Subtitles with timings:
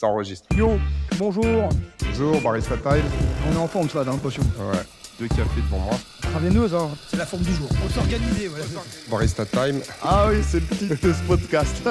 [0.00, 0.48] Ça enregistre.
[0.56, 0.78] Yo,
[1.18, 1.68] bonjour.
[2.06, 3.04] Bonjour, Barista Time.
[3.46, 4.42] On est en forme, ça, dans le potion.
[4.58, 4.78] Ouais,
[5.18, 5.94] deux cafés devant moi.
[6.22, 6.88] Travailleuse, hein.
[7.06, 7.68] C'est la forme du jour.
[7.84, 8.64] On s'organiser, voilà.
[9.10, 9.82] Barista Time.
[10.02, 11.86] Ah oui, c'est le titre de ce podcast.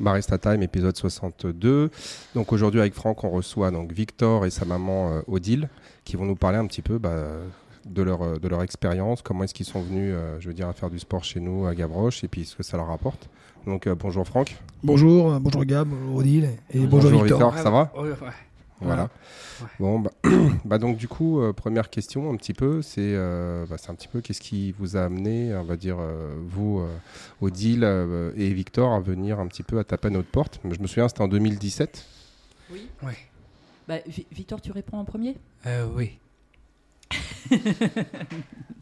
[0.00, 1.90] Barista Time, épisode 62.
[2.34, 5.68] Donc aujourd'hui avec Franck, on reçoit donc Victor et sa maman euh, Odile
[6.06, 7.18] qui vont nous parler un petit peu bah,
[7.86, 10.68] de leur, euh, de leur expérience, comment est-ce qu'ils sont venus, euh, je veux dire,
[10.68, 13.28] à faire du sport chez nous à Gavroche et puis ce que ça leur apporte.
[13.66, 14.56] Donc euh, bonjour Franck.
[14.82, 17.56] bonjour, bonjour Gab, bonjour Odile et bonjour, Victor.
[17.58, 18.16] ça va Ouais, ouais.
[18.80, 19.08] Voilà.
[19.60, 19.68] Ouais.
[19.78, 20.10] Bon, bah,
[20.64, 23.94] bah donc du coup, euh, première question un petit peu, c'est euh, bah, c'est un
[23.94, 26.88] petit peu qu'est-ce qui vous a amené, on va dire, euh, vous, euh,
[27.40, 30.58] Odile euh, et Victor, à venir un petit peu à taper à notre porte?
[30.68, 32.04] Je me souviens, c'était en 2017.
[32.72, 32.88] Oui.
[33.04, 33.16] Ouais.
[33.86, 35.36] Bah, Vi- Victor, tu réponds en premier?
[35.66, 36.18] Euh, oui.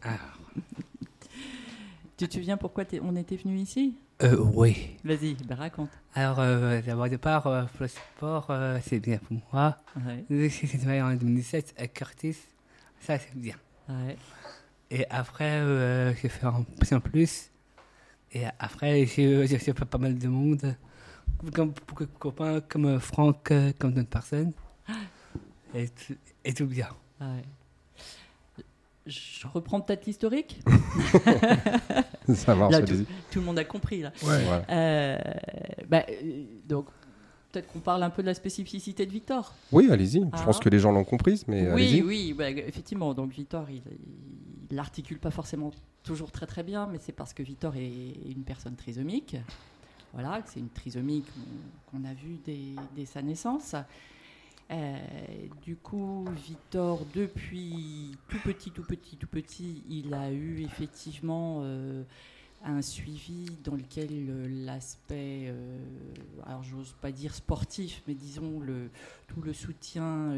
[0.01, 0.19] Alors,
[2.17, 3.95] Tu te souviens pourquoi on était venu ici?
[4.21, 4.97] Euh, oui.
[5.03, 5.89] Vas-y, bah, raconte.
[6.13, 9.77] Alors, euh, d'abord, de part, euh, pour le sport, euh, c'est bien pour moi.
[10.05, 12.37] Ouais, J'ai travaillé en 2017 avec Curtis.
[12.99, 13.55] Ça, c'est bien.
[13.89, 14.15] ouais.
[14.91, 17.49] Et après, j'ai fait en plus en plus.
[18.33, 20.75] Et après, j'ai fait pas mal de monde.
[21.55, 24.51] Comme beaucoup de copains, comme Franck, comme d'autres personnes.
[25.73, 26.89] Et, tout- et tout bien.
[27.21, 27.41] ouais.
[29.07, 30.59] Je reprends peut-être l'historique.
[32.33, 33.05] ça marche, Là, allez-y.
[33.31, 34.11] Tout le monde a compris là.
[34.23, 34.43] Ouais.
[34.43, 34.65] Voilà.
[34.69, 35.17] Euh,
[35.87, 36.85] bah, euh, donc,
[37.51, 39.53] peut-être qu'on parle un peu de la spécificité de Victor.
[39.71, 40.21] Oui, allez-y.
[40.21, 40.43] Je Ah.
[40.45, 42.01] pense que les gens l'ont comprise, mais oui, allez-y.
[42.03, 43.13] oui, bah, effectivement.
[43.13, 43.81] Donc Victor, il,
[44.69, 45.71] il l'articule pas forcément
[46.03, 49.35] toujours très très bien, mais c'est parce que Victor est une personne trisomique.
[50.13, 51.23] Voilà, que c'est une trisomie
[51.91, 52.57] qu'on qu'on a vue dès,
[52.95, 53.75] dès sa naissance.
[54.71, 54.97] Euh,
[55.63, 62.03] du coup, Victor, depuis tout petit, tout petit, tout petit, il a eu effectivement euh,
[62.63, 65.53] un suivi dans lequel euh, l'aspect,
[66.45, 68.89] alors j'ose pas dire sportif, mais disons le,
[69.27, 70.33] tout le soutien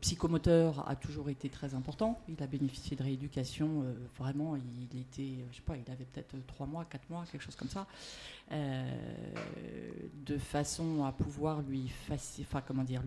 [0.00, 2.20] psychomoteur a toujours été très important.
[2.28, 3.84] Il a bénéficié de rééducation,
[4.16, 7.56] vraiment, il était, je sais pas, il avait peut-être 3 mois, 4 mois, quelque chose
[7.56, 7.86] comme ça,
[8.50, 11.88] de façon à pouvoir lui,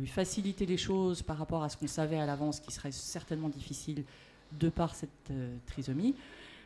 [0.05, 4.03] faciliter les choses par rapport à ce qu'on savait à l'avance qui serait certainement difficile
[4.59, 6.15] de par cette euh, trisomie.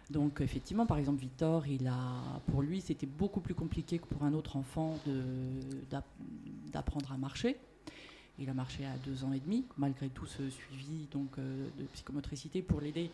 [0.09, 4.23] Donc effectivement, par exemple, Victor, il a, pour lui, c'était beaucoup plus compliqué que pour
[4.23, 4.97] un autre enfant
[6.71, 7.57] d'apprendre à marcher.
[8.39, 11.83] Il a marché à deux ans et demi, malgré tout ce suivi donc, euh, de
[11.93, 13.11] psychomotricité pour l'aider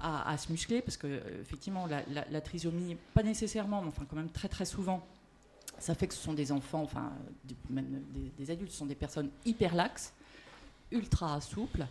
[0.00, 4.16] à, se muscler, parce que euh, effectivement, la, la- trisomie, pas nécessairement, mais enfin quand
[4.16, 5.06] même très très souvent,
[5.78, 7.12] ça fait que ce sont des enfants, enfin
[7.68, 10.12] même des, des adultes, ce sont des personnes hyper laxes,
[10.90, 11.86] ultra souples.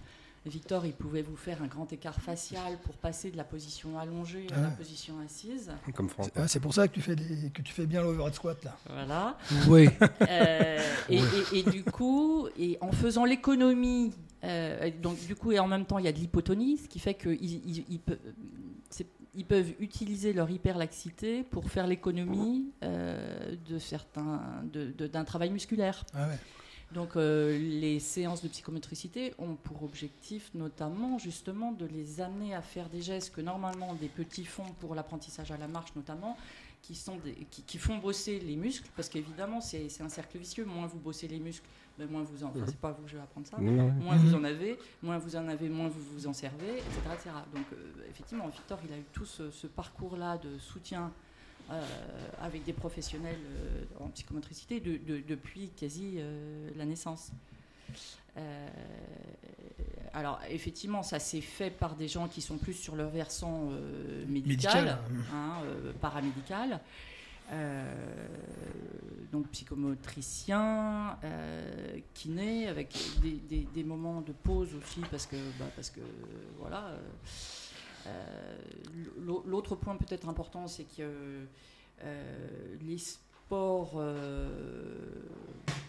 [0.45, 4.47] Victor, il pouvait vous faire un grand écart facial pour passer de la position allongée
[4.55, 4.71] à la Ah.
[4.71, 5.71] position assise.
[5.93, 6.31] Comme Franck.
[6.35, 8.77] Ah, C'est pour ça que tu fais, des- que tu fais bien l'overhead squat là.
[8.89, 9.37] Voilà.
[9.67, 9.89] Oui.
[10.21, 10.79] Euh,
[11.09, 11.17] et,
[11.53, 14.13] et- et du coup, et en faisant l'économie,
[14.43, 16.99] euh, donc du coup, et en même temps, il y a de l'hypotonie, ce qui
[16.99, 18.17] fait qu'ils ils, ils pe-
[18.89, 25.23] c'est- ils peuvent utiliser leur hyperlaxité pour faire l'économie euh, de certains, de- de- d'un
[25.25, 26.05] travail musculaire.
[26.13, 26.39] Ah ouais.
[26.93, 32.61] Donc euh, les séances de psychomotricité ont pour objectif notamment justement de les amener à
[32.61, 36.35] faire des gestes que normalement des petits font pour l'apprentissage à la marche notamment,
[36.81, 40.65] qui, sont des, qui, qui font bosser les muscles, parce qu'évidemment c'est un cercle vicieux,
[40.65, 41.67] moins vous bossez les muscles,
[41.99, 42.47] ben, moins vous en...
[42.47, 43.57] Enfin, c'est pas à vous que je vais apprendre ça.
[43.59, 46.99] Non, Moins vous en avez, moins vous en avez, moins vous vous en servez, etc.
[47.13, 47.29] etc.
[47.53, 51.11] Donc euh, effectivement, Victor, il a eu tout ce, ce parcours-là de soutien
[52.41, 57.31] avec des professionnels euh, en psychomotricité de- de- depuis quasi euh, la naissance.
[58.37, 58.67] Euh,
[60.13, 64.25] alors effectivement, ça s'est fait par des gens qui sont plus sur le versant euh,
[64.27, 64.97] médical, Médical,
[65.33, 66.79] hein, euh, paramédical.
[67.51, 68.27] Euh,
[69.31, 75.65] donc psychomotricien, euh, kiné, avec des, des- des moments de pause aussi, parce que, bah,
[75.75, 76.01] parce que
[76.59, 76.91] voilà.
[78.07, 78.57] Euh,
[79.19, 81.45] l'au- L'autre point peut-être important, c'est que
[82.03, 85.21] euh, les sports euh,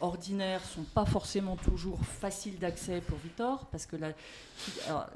[0.00, 4.12] ordinaires sont pas forcément toujours faciles d'accès pour Victor, parce que là,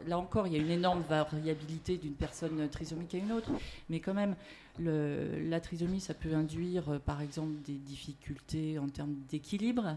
[0.06, 3.50] là encore, il y a une énorme variabilité d'une personne trisomique à une autre,
[3.88, 4.36] mais quand même,
[4.78, 9.96] la trisomie, ça peut induire, par exemple, des difficultés en termes d'équilibre,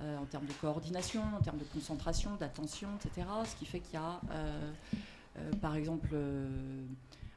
[0.00, 3.26] en termes de coordination, en termes de concentration, d'attention, etc.
[3.46, 4.20] Ce qui fait qu'il y a,
[5.60, 6.48] par exemple, euh,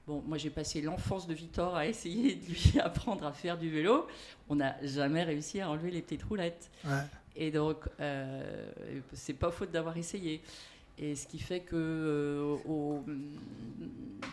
[0.08, 3.70] bon, moi j'ai passé l'enfance de Victor à essayer de lui apprendre à faire du
[3.70, 4.08] vélo.
[4.50, 6.70] On n'a jamais réussi à enlever les petites roulettes.
[6.86, 6.92] Ouais.
[7.36, 8.72] Et donc, euh,
[9.14, 10.42] c'est pas faute d'avoir essayé.
[11.00, 13.04] Et ce qui fait que euh, au-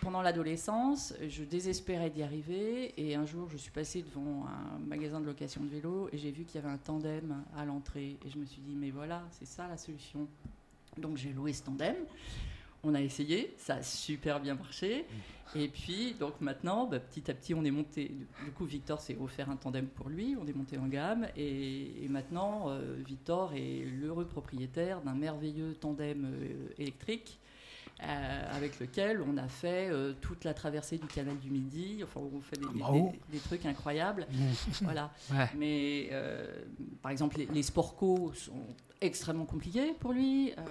[0.02, 2.92] pendant l'adolescence, je désespérais d'y arriver.
[2.98, 6.30] Et un jour, je suis passée devant un magasin de location de vélo et j'ai
[6.30, 8.18] vu qu'il y avait un tandem à l'entrée.
[8.26, 10.26] Et je me suis dit, mais voilà, c'est ça la solution.
[10.98, 11.96] Donc j'ai loué ce tandem.
[12.82, 15.04] On a essayé, ça a super bien marché.
[15.56, 18.12] Et puis, donc maintenant, bah, petit à petit, on est monté.
[18.44, 20.36] Du coup, Victor s'est offert un tandem pour lui.
[20.40, 21.26] On est monté en gamme.
[21.36, 27.38] Et, et maintenant, euh, Victor est l'heureux propriétaire d'un merveilleux tandem euh, électrique.
[28.02, 32.00] euh, avec lequel on a fait euh, toute la traversée du canal du Midi.
[32.02, 33.12] Enfin, on fait des, des- Bravo.
[33.28, 34.26] des- des trucs incroyables.
[34.82, 35.10] voilà.
[35.32, 35.50] Ouais.
[35.58, 36.46] Mais euh,
[37.02, 38.64] par exemple, les, les sport co sont
[39.00, 40.52] extrêmement compliqués pour lui.
[40.52, 40.62] Euh,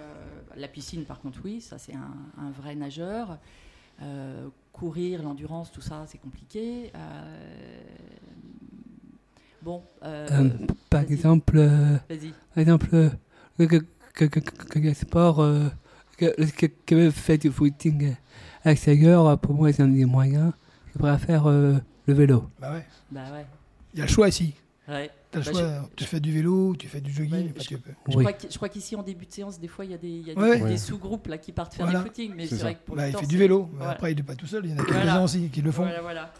[0.56, 3.38] la piscine, par contre, oui, ça c'est un, un vrai nageur.
[4.02, 6.90] Euh, courir, l'endurance, tout ça, c'est compliqué.
[6.94, 7.82] Euh,
[9.62, 10.48] bon, euh, Euh,
[10.88, 11.12] par vas-y.
[11.12, 12.30] exemple, euh, vas-y.
[12.54, 13.10] par exemple,
[13.58, 15.68] que, que, que, que, que le sport, euh,
[16.16, 18.14] que, que fait du footing
[18.66, 20.52] euh, pour moi, c'est un des moyens.
[20.94, 21.74] Je préfère euh,
[22.06, 22.44] le vélo.
[22.60, 22.86] Bah ouais.
[23.10, 23.46] Bah ouais.
[23.94, 24.54] Il y a le choix ici.
[24.88, 25.10] ouais.
[25.32, 25.88] Bah, choix.
[25.96, 27.52] Tu fais du vélo, tu fais du jogging.
[27.56, 27.92] Je- tu peux.
[28.08, 28.24] Je Oui.
[28.24, 30.08] crois que- je crois qu'ici, en début de séance, des fois, il y a des,
[30.08, 30.56] il y a des- Ouais.
[30.58, 30.76] des Ouais.
[30.76, 32.00] sous-groupes là qui partent faire Voilà.
[32.00, 32.32] des footings.
[32.36, 33.68] Mais C'est vrai que pour Bah, il fait du vélo.
[33.70, 33.92] mais voilà.
[33.92, 34.64] Après, il n'est pas tout seul.
[34.66, 35.00] Il y en a Voilà.
[35.02, 35.82] quelques-uns aussi qui le font.
[35.82, 36.32] Voilà, voilà.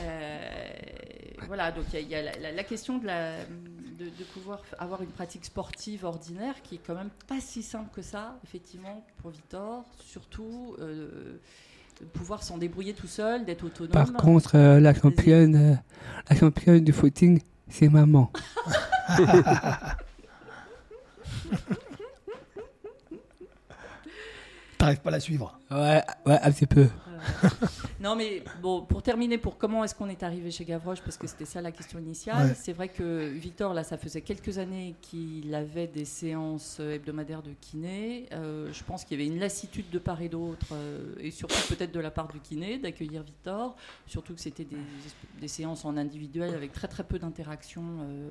[0.00, 0.68] Euh,
[1.46, 3.36] voilà, donc il y a, il y a la, la- la question de, la,
[3.98, 7.90] de, de pouvoir avoir une pratique sportive ordinaire qui est quand même pas si simple
[7.94, 9.84] que ça, effectivement, pour Victor.
[10.04, 11.38] Surtout, euh,
[12.00, 13.92] de pouvoir s'en débrouiller tout seul, d'être autonome.
[13.92, 15.74] Par contre, euh, la championne, euh,
[16.30, 18.30] la championne du footing, c'est maman.
[24.78, 25.58] T'arrives pas à la suivre.
[25.70, 26.88] Ouais, ouais, un petit peu.
[28.00, 31.28] Non, mais bon, pour terminer, pour comment est-ce qu'on est arrivé chez Gavroche, parce que
[31.28, 32.48] c'était ça la question initiale.
[32.48, 32.54] Ouais.
[32.56, 37.42] C'est vrai que Victor, là, ça faisait quelques années qu'il avait des séances euh, hebdomadaires
[37.42, 38.26] de kiné.
[38.32, 41.54] Euh, je pense qu'il y avait une lassitude de part et d'autre, euh, et surtout
[41.68, 43.76] peut-être de la part du kiné, d'accueillir Victor.
[44.06, 44.76] Surtout que c'était des,
[45.40, 47.82] des séances en individuel avec très très peu d'interaction.
[48.02, 48.30] euh,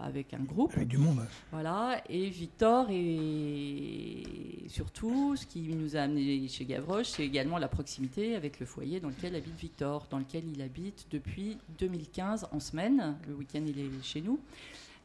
[0.00, 0.72] avec un groupe.
[0.76, 1.20] Avec du monde.
[1.50, 4.22] Voilà, et Victor, et
[4.68, 9.00] surtout, ce qui nous a amené chez Gavroche, c'est également la proximité avec le foyer
[9.00, 13.16] dans lequel habite Victor, dans lequel il habite depuis 2015 en semaine.
[13.26, 14.38] Le week-end, il est chez nous.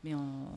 [0.03, 0.51] Mais en-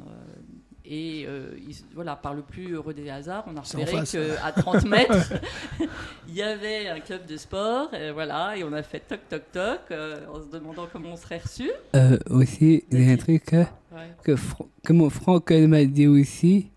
[0.85, 4.85] et euh, il- voilà, par le plus heureux des hasards, on a repéré qu'à 30
[4.87, 5.33] mètres,
[6.29, 7.93] il y avait un club de sport.
[7.95, 11.17] Et voilà, et on a fait toc toc toc euh, en se demandant comment on
[11.17, 11.71] serait reçu.
[11.95, 14.11] Euh, aussi, il y a un truc euh, Ouais.
[14.25, 16.71] que, Fr- que mon Franck euh, m'a dit aussi,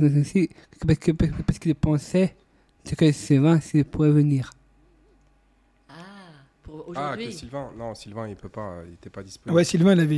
[0.00, 2.34] aussi que parce que- parce qu'il pensait
[2.96, 4.50] que Sylvain, s'il pourrait venir.
[6.96, 7.70] Ah, Ah, que Sylvain.
[7.76, 8.76] Non, Sylvain, il peut pas.
[8.86, 9.56] Il était pas disponible.
[9.56, 10.16] Ouais, Sylvain, il avait,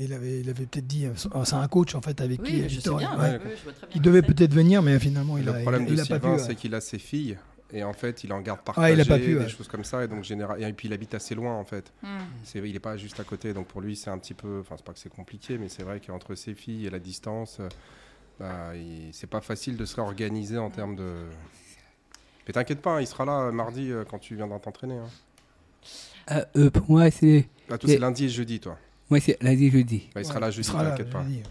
[0.00, 1.06] il avait, il avait peut-être dit.
[1.06, 1.12] euh,
[1.44, 3.18] C'est un coach en fait avec qui je sais Victor- bien.
[3.18, 5.40] ouais, oui, oui, je vois très bien qui qui devait peut-être venir, mais finalement, Et
[5.40, 7.36] il le a, problème il, de a pas Sylvain, c'est qu'il a ses filles.
[7.70, 9.48] Et en fait, il est en garde Ouais, partagée, il a pas pu, des ouais.
[9.48, 10.02] choses comme ça.
[10.02, 10.62] Et donc, général...
[10.62, 11.92] et puis, il habite assez loin, en fait.
[12.02, 12.06] Hmm.
[12.42, 13.52] C'est, il n'est pas juste à côté.
[13.52, 14.60] Donc, pour lui, c'est un petit peu.
[14.60, 17.58] Enfin, c'est pas que c'est compliqué, mais c'est vrai qu'entre ses filles et la distance,
[17.60, 17.68] euh,
[18.40, 19.10] bah, il...
[19.12, 21.12] c'est pas facile de se réorganiser en termes de.
[22.46, 24.96] Mais t'inquiète pas, hein, il sera là euh, mardi euh, quand tu viendras t'entraîner.
[24.96, 25.08] hein.
[26.30, 28.78] Euh, euh, pour moi, c'est Bah, toi, Et- c'est lundi et jeudi, toi.
[29.10, 30.08] moi c'est lundi jeudi.
[30.14, 31.22] Bah, il sera Ouais, là jeudi, t'inquiète pas.
[31.22, 31.42] jeudi.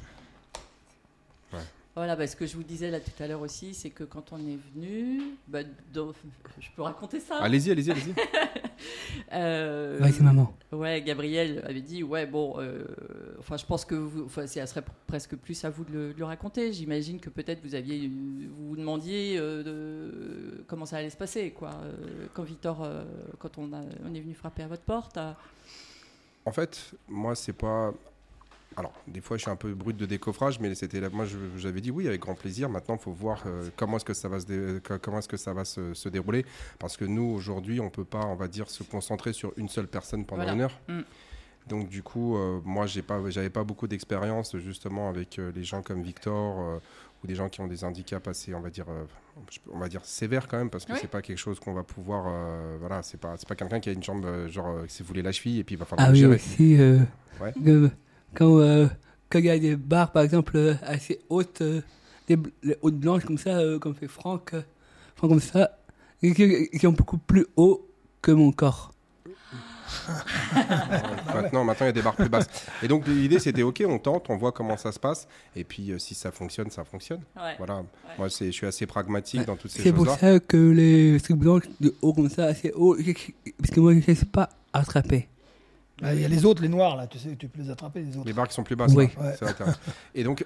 [1.97, 4.31] Voilà, bah, ce que je vous disais là tout à l'heure aussi, c'est que quand
[4.31, 5.61] on est venu, bah,
[5.91, 6.13] dans-
[6.59, 8.13] je peux raconter ça Allez-y, allez-y, allez-y.
[9.33, 10.53] Euh, Ouais, c'est maman.
[10.71, 12.83] Ouais, Gabriel avait dit, ouais, bon, euh,
[13.39, 16.19] enfin, je pense que vous, enfin, ça serait presque plus à vous de le, de
[16.19, 16.71] le raconter.
[16.71, 21.49] J'imagine que peut-être vous aviez, vous vous demandiez euh, de, comment ça allait se passer,
[21.51, 21.71] quoi.
[21.83, 23.03] Euh, quand Victor, euh,
[23.39, 25.35] quand on, a, on est venu frapper à votre porte, à-
[26.45, 27.93] En fait, moi, c'est pas.
[28.77, 31.09] Alors, des fois, je suis un peu brut de décoffrage, mais c'était là.
[31.11, 31.25] Moi,
[31.57, 32.69] j'avais dit oui avec grand plaisir.
[32.69, 35.35] Maintenant, il faut voir euh, comment est-ce que ça va se dé- comment est-ce que
[35.37, 36.45] ça va se, se dérouler,
[36.77, 39.87] parce que nous, aujourd'hui, on peut pas, on va dire, se concentrer sur une seule
[39.87, 40.53] personne pendant Voilà.
[40.53, 40.79] une heure.
[40.87, 41.01] Mm.
[41.69, 45.63] Donc, du coup, euh, moi, j'ai pas, j'avais pas beaucoup d'expérience justement avec euh, les
[45.63, 46.77] gens comme Victor euh,
[47.23, 49.03] ou des gens qui ont des handicaps assez, on va dire, euh,
[49.73, 50.99] on va dire sévères quand même, parce que Oui.
[51.01, 53.89] c'est pas quelque chose qu'on va pouvoir, euh, voilà, c'est pas, c'est pas quelqu'un qui
[53.89, 56.07] a une jambe genre, euh, qui s'est voulu la cheville et puis il va falloir
[56.07, 56.35] Ah le oui, gérer.
[56.35, 56.99] aussi, euh,
[57.41, 57.53] Ouais.
[58.37, 58.87] Quand, euh,
[59.29, 61.81] quand il y a des barres, par exemple, euh, assez hautes, euh,
[62.27, 62.37] des
[62.81, 64.61] hautes blanches comme ça, euh, comme fait Franck, euh,
[65.15, 65.77] Franck comme ça,
[66.21, 67.87] qui, qui sont beaucoup plus hauts
[68.21, 68.91] que mon corps.
[71.33, 72.47] Maintenant, maintenant, il y a des barres plus basses.
[72.83, 75.27] Et donc, l'idée, c'était OK, on tente, on voit comment ça se passe.
[75.55, 77.21] Et puis, euh, si ça fonctionne, ça fonctionne.
[77.37, 77.55] ouais.
[77.57, 77.83] Voilà.
[78.17, 80.33] Moi, c'est, je suis assez pragmatique dans toutes ces C'est pour choses-là.
[80.33, 84.11] ça que les trucs blancs de haut comme ça, assez haut, parce que moi, je
[84.11, 85.27] ne sais pas attraper.
[86.01, 88.01] Bah, Il y a les autres, les noirs, là, tu sais, tu peux les attraper,
[88.01, 88.27] les autres.
[88.27, 88.93] Les barres qui sont plus basses.
[88.95, 89.09] Oui.
[89.17, 89.23] là.
[89.25, 89.35] Ouais.
[89.37, 89.75] C'est vrai, t'as-
[90.15, 90.45] Et donc,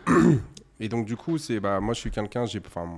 [0.83, 2.89] Et donc du coup, c'est bah moi je suis quelqu'un, j'ai enfin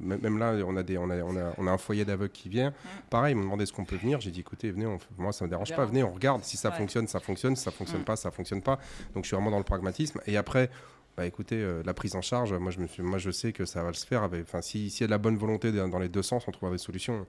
[0.00, 2.48] même là on a des on a on a, on a un foyer d'aveugles qui
[2.48, 2.72] vient.
[3.10, 4.20] Pareil, ils m'ont demandé ce qu'on peut venir?
[4.20, 6.70] J'ai dit écoutez, venez, on, moi ça me dérange pas, venez, on regarde si ça
[6.70, 8.78] fonctionne, ça fonctionne, si ça fonctionne pas, ça fonctionne pas.
[9.14, 10.20] Donc je suis vraiment dans le pragmatisme.
[10.28, 10.70] Et après,
[11.16, 13.64] bah écoutez, euh, la prise en charge, moi je, me suis, moi je sais que
[13.64, 14.28] ça va se faire.
[14.40, 16.72] Enfin, s'il si y a de la bonne volonté dans les deux sens, on trouvera
[16.72, 17.26] des solutions.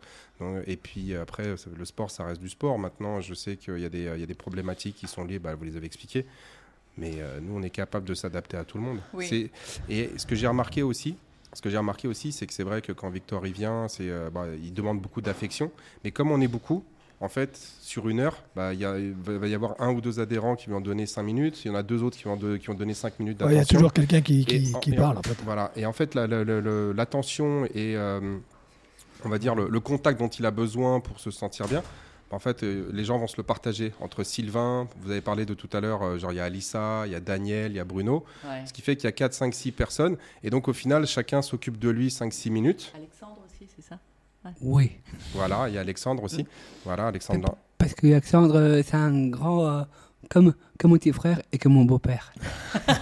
[0.66, 2.80] et puis après, le sport, ça reste du sport.
[2.80, 5.40] Maintenant, je sais qu'il y, a des, il y a des problématiques qui sont liées,
[5.40, 6.26] bah, vous les avez expliquées.
[6.98, 9.00] Mais euh, nous, on est capable de s'adapter à tout le monde.
[9.90, 11.18] Et ce que j'ai remarqué aussi,
[11.54, 14.10] ce que j'ai remarqué aussi, c'est que c'est vrai que quand Victor y vient, c'est,
[14.10, 15.72] euh, bah, il demande beaucoup d'affection.
[16.04, 16.84] Mais comme on est beaucoup,
[17.24, 20.20] en fait, sur une heure, bah, y a, il va y avoir un ou deux
[20.20, 22.68] adhérents qui vont donner 5 minutes, il y en a deux autres qui vont, qui
[22.68, 23.56] vont donner 5 minutes d'attention.
[23.56, 25.18] Il y a toujours quelqu'un qui, qui, parle.
[25.18, 25.38] En fait.
[25.46, 28.38] Voilà, et en fait, l'attention et euh,
[29.24, 31.82] on va dire le, contact dont il a besoin pour se sentir bien,
[32.30, 35.54] en fait, euh, les gens vont se le partager entre Sylvain, vous avez parlé de
[35.54, 37.80] tout à l'heure, euh, genre il y a Alissa, il y a Daniel, il y
[37.80, 38.26] a Bruno,
[38.66, 41.42] ce qui fait qu'il y a 4, 5, 6 personnes, et donc au final, chacun
[41.42, 42.92] s'occupe de lui 5-6 minutes.
[42.94, 43.98] Alexandre aussi, c'est ça?
[44.62, 44.92] Oui.
[45.34, 46.46] Voilà, il y a Alexandre aussi.
[46.86, 47.58] Voilà, Alexandre.
[47.78, 49.66] Parce que Alexandre, euh, c'est un grand.
[49.66, 49.84] Euh,
[50.30, 52.34] comme, comme mon petit frère et comme mon beau-père.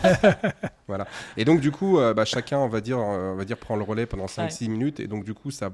[0.88, 1.05] voilà.
[1.38, 3.83] Et donc, du coup, euh, bah, chacun, on va, dire, on va dire, prend le
[3.83, 5.00] relais pendant 5-6 minutes.
[5.00, 5.71] Et donc, du coup, ça.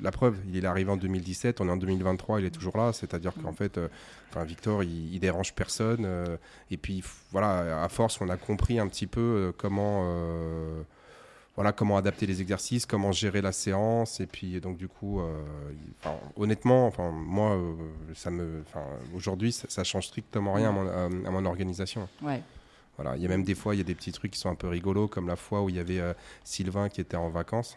[0.00, 2.92] La preuve, il est arrivé en 2017, on est en 2023, il est toujours là.
[2.94, 3.78] C'est-à-dire qu'en fait,
[4.30, 6.08] enfin Victor, il, il, dérange personne.
[6.70, 10.02] et puis, voilà, à force, on a compris un petit peu comment
[11.56, 15.42] voilà comment adapter les exercices, comment gérer la séance et puis donc du coup, euh,
[16.36, 17.74] honnêtement, enfin moi, euh,
[18.14, 18.64] ça me,
[19.14, 22.08] aujourd'hui, ça, change strictement rien à mon, organisation.
[22.22, 22.42] Ouais.
[22.96, 24.50] Voilà, il y a même des fois, il y a des petits trucs qui sont
[24.50, 26.12] un peu rigolos, comme la fois où il y avait euh,
[26.44, 27.76] Sylvain qui était en vacances.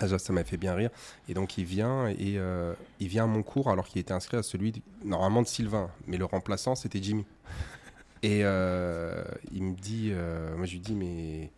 [0.00, 0.90] Là, ça m'a fait bien rire.
[1.28, 2.40] Et donc, il vient et
[2.98, 6.16] il vient à mon cours alors qu'il était inscrit à celui normalement de Sylvain, mais
[6.16, 7.26] le remplaçant c'était Jimmy.
[8.22, 8.44] Et il
[9.62, 10.12] me dit,
[10.56, 11.50] moi je lui dis mais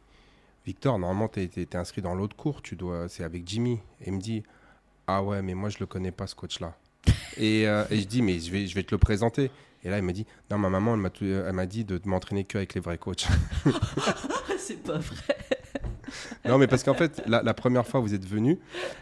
[0.66, 3.80] Victor, normalement, tu es, inscrit dans l'autre cours, tu dois, c'est avec Jimmy.
[4.00, 4.42] Et il me dit,
[5.06, 6.74] ah ouais, mais moi, je le connais pas, ce coach-là.
[7.38, 9.50] Euh, et, je dis, mais je vais, je vais te le présenter.
[9.82, 12.72] Et là, il me dit, non, ma maman, elle m'a dit de m'entraîner que avec
[12.72, 13.26] les vrais coachs.
[14.58, 15.36] c'est pas vrai.
[16.46, 18.58] non, mais parce qu'en fait, la, la, première fois où vous êtes venu,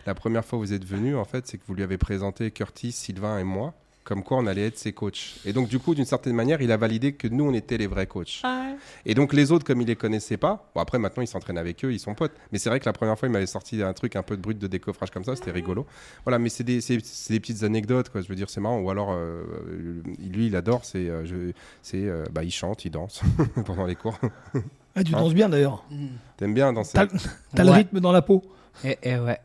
[0.07, 2.51] la première fois où vous êtes venu, en fait, c'est que vous lui avez présenté
[2.51, 3.75] Curtis, Sylvain et moi
[4.05, 5.37] comme quoi on allait être ses coachs.
[5.45, 7.87] Et donc, du coup, d'une certaine manière, il a validé que nous, on était les
[7.87, 8.41] vrais coachs.
[8.43, 8.73] Ah
[9.07, 11.85] et donc, les autres, comme il les connaissait pas, bon, après, maintenant, il s'entraîne avec
[11.85, 12.33] eux, ils sont potes.
[12.51, 14.43] Mais c'est vrai que la première fois, il m'avait sorti un truc un peu de
[14.43, 15.87] brut de décoffrage comme ça, c'était rigolo.
[16.25, 18.21] Voilà, mais c'est des, des, petites anecdotes, quoi.
[18.23, 18.81] Je veux dire, c'est marrant.
[18.81, 19.45] Ou alors, euh,
[20.19, 23.23] lui, il adore, c'est, euh, c'est, euh, bah, il chante, il danse
[23.65, 24.19] pendant les cours.
[24.95, 25.85] Ah, tu danses bien d'ailleurs.
[26.37, 26.99] T'aimes bien danser
[27.55, 28.43] T'as, le rythme dans la peau.
[28.85, 29.39] Et, eh, eh ouais.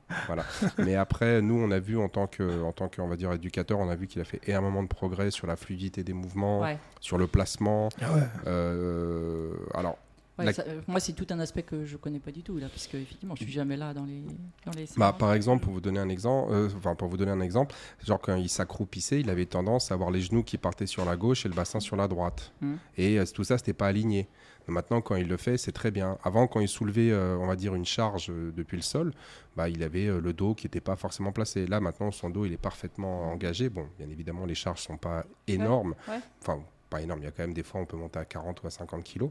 [0.26, 0.44] voilà.
[0.78, 3.32] Mais après, nous, on a vu en tant que, en tant que, on va dire,
[3.32, 6.64] éducateur, on a vu qu'il a fait énormément de progrès sur la fluidité des mouvements,
[7.00, 7.88] sur le placement.
[8.00, 8.06] Ah
[8.46, 9.98] euh, alors.
[10.40, 10.52] Euh,
[10.86, 13.42] moi, c'est tout un aspect que je connais pas du tout là, puisque effectivement, je
[13.42, 14.22] suis jamais là dans les.
[14.64, 17.32] Dans les bah, par exemple, pour vous donner un exemple, euh, enfin pour vous donner
[17.32, 17.74] un exemple,
[18.06, 21.16] genre quand il s'accroupissait, il avait tendance à avoir les genoux qui partaient sur la
[21.16, 22.52] gauche et le bassin sur la droite.
[22.60, 22.74] Mmh.
[22.98, 24.28] Et tout ça, c'était pas aligné.
[24.68, 26.18] Maintenant, quand il le fait, c'est très bien.
[26.22, 29.12] Avant, quand il soulevait, euh, on va dire, une charge euh, depuis le sol,
[29.56, 31.66] bah, il avait euh, le dos qui n'était pas forcément placé.
[31.66, 33.70] Là, maintenant, son dos, il est parfaitement engagé.
[33.70, 35.94] Bon, bien évidemment, les charges sont pas énormes.
[36.42, 36.60] Enfin,
[36.90, 37.20] pas énormes.
[37.20, 39.02] Il y a quand même des fois, on peut monter à 40 ou à 50
[39.02, 39.30] kilos.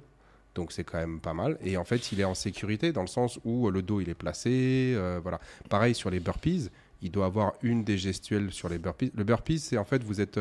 [0.56, 1.60] Donc c'est quand même pas mal.
[1.62, 4.16] Et en fait, il est en sécurité dans le sens où le dos il est
[4.16, 4.98] placé.
[5.22, 5.40] voilà.
[5.70, 6.72] Pareil sur les burpees,
[7.04, 9.12] il doit avoir une des gestuelles sur les burpees.
[9.14, 10.40] Le burpees, c'est en fait vous êtes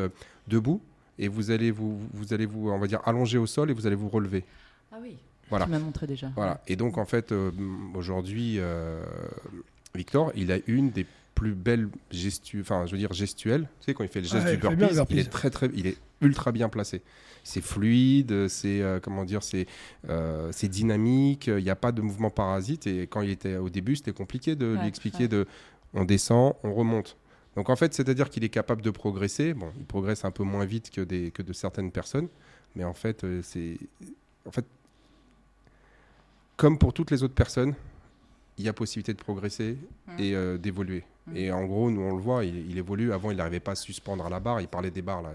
[0.48, 0.80] debout
[1.18, 3.86] et vous allez vous, vous allez vous, on va dire, allonger au sol et vous
[3.86, 4.44] allez vous relever.
[4.92, 5.16] Ah oui.
[5.48, 5.66] Voilà.
[5.66, 6.30] Tu m'as montré déjà.
[6.34, 6.60] Voilà.
[6.66, 7.50] Et donc, en fait, euh,
[7.94, 9.04] aujourd'hui, euh,
[9.94, 13.68] Victor, il a une des plus belles gestuelles, enfin, je veux dire gestuelles.
[13.80, 15.98] Tu sais, quand il fait le geste du burpees, il est très, très, il est
[16.20, 17.02] ultra bien placé.
[17.44, 19.66] C'est fluide, c'est euh, comment dire, c'est
[20.50, 21.46] c'est dynamique.
[21.46, 22.86] Il n'y a pas de mouvement parasite.
[22.86, 25.46] Et quand il était au début, c'était compliqué de lui expliquer de,
[25.94, 27.16] on descend, on remonte.
[27.54, 29.54] Donc en fait, c'est-à-dire qu'il est capable de progresser.
[29.54, 32.28] Bon, il progresse un peu moins vite que des que de certaines personnes,
[32.74, 33.78] mais en fait, c'est
[34.46, 34.64] en fait,
[36.56, 37.74] comme pour toutes les autres personnes,
[38.58, 39.76] il y a possibilité de progresser
[40.06, 40.18] mmh.
[40.18, 41.04] et euh, d'évoluer.
[41.26, 41.36] Mmh.
[41.36, 43.12] Et en gros, nous, on le voit, il, évolue.
[43.12, 44.60] Avant, il n'arrivait pas à suspendre à la barre.
[44.60, 45.22] Il parlait des barres.
[45.22, 45.32] Là.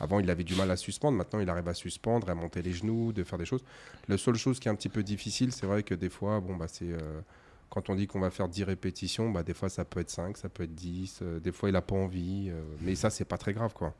[0.00, 1.16] Avant, il avait du mal à suspendre.
[1.16, 3.62] Maintenant, il arrive à suspendre, à monter les genoux, de faire des choses.
[4.08, 6.56] La seule chose qui est un petit peu difficile, c'est vrai que des fois, bon,
[6.56, 6.90] bah, c'est.
[6.90, 7.20] Euh,
[7.68, 10.36] quand on dit qu'on va faire 10 répétitions, bah, des fois ça peut être 5,
[10.36, 12.48] ça peut être 10, euh, des fois il n'a pas envie,
[12.80, 13.92] mais ça c'est pas très grave quoi.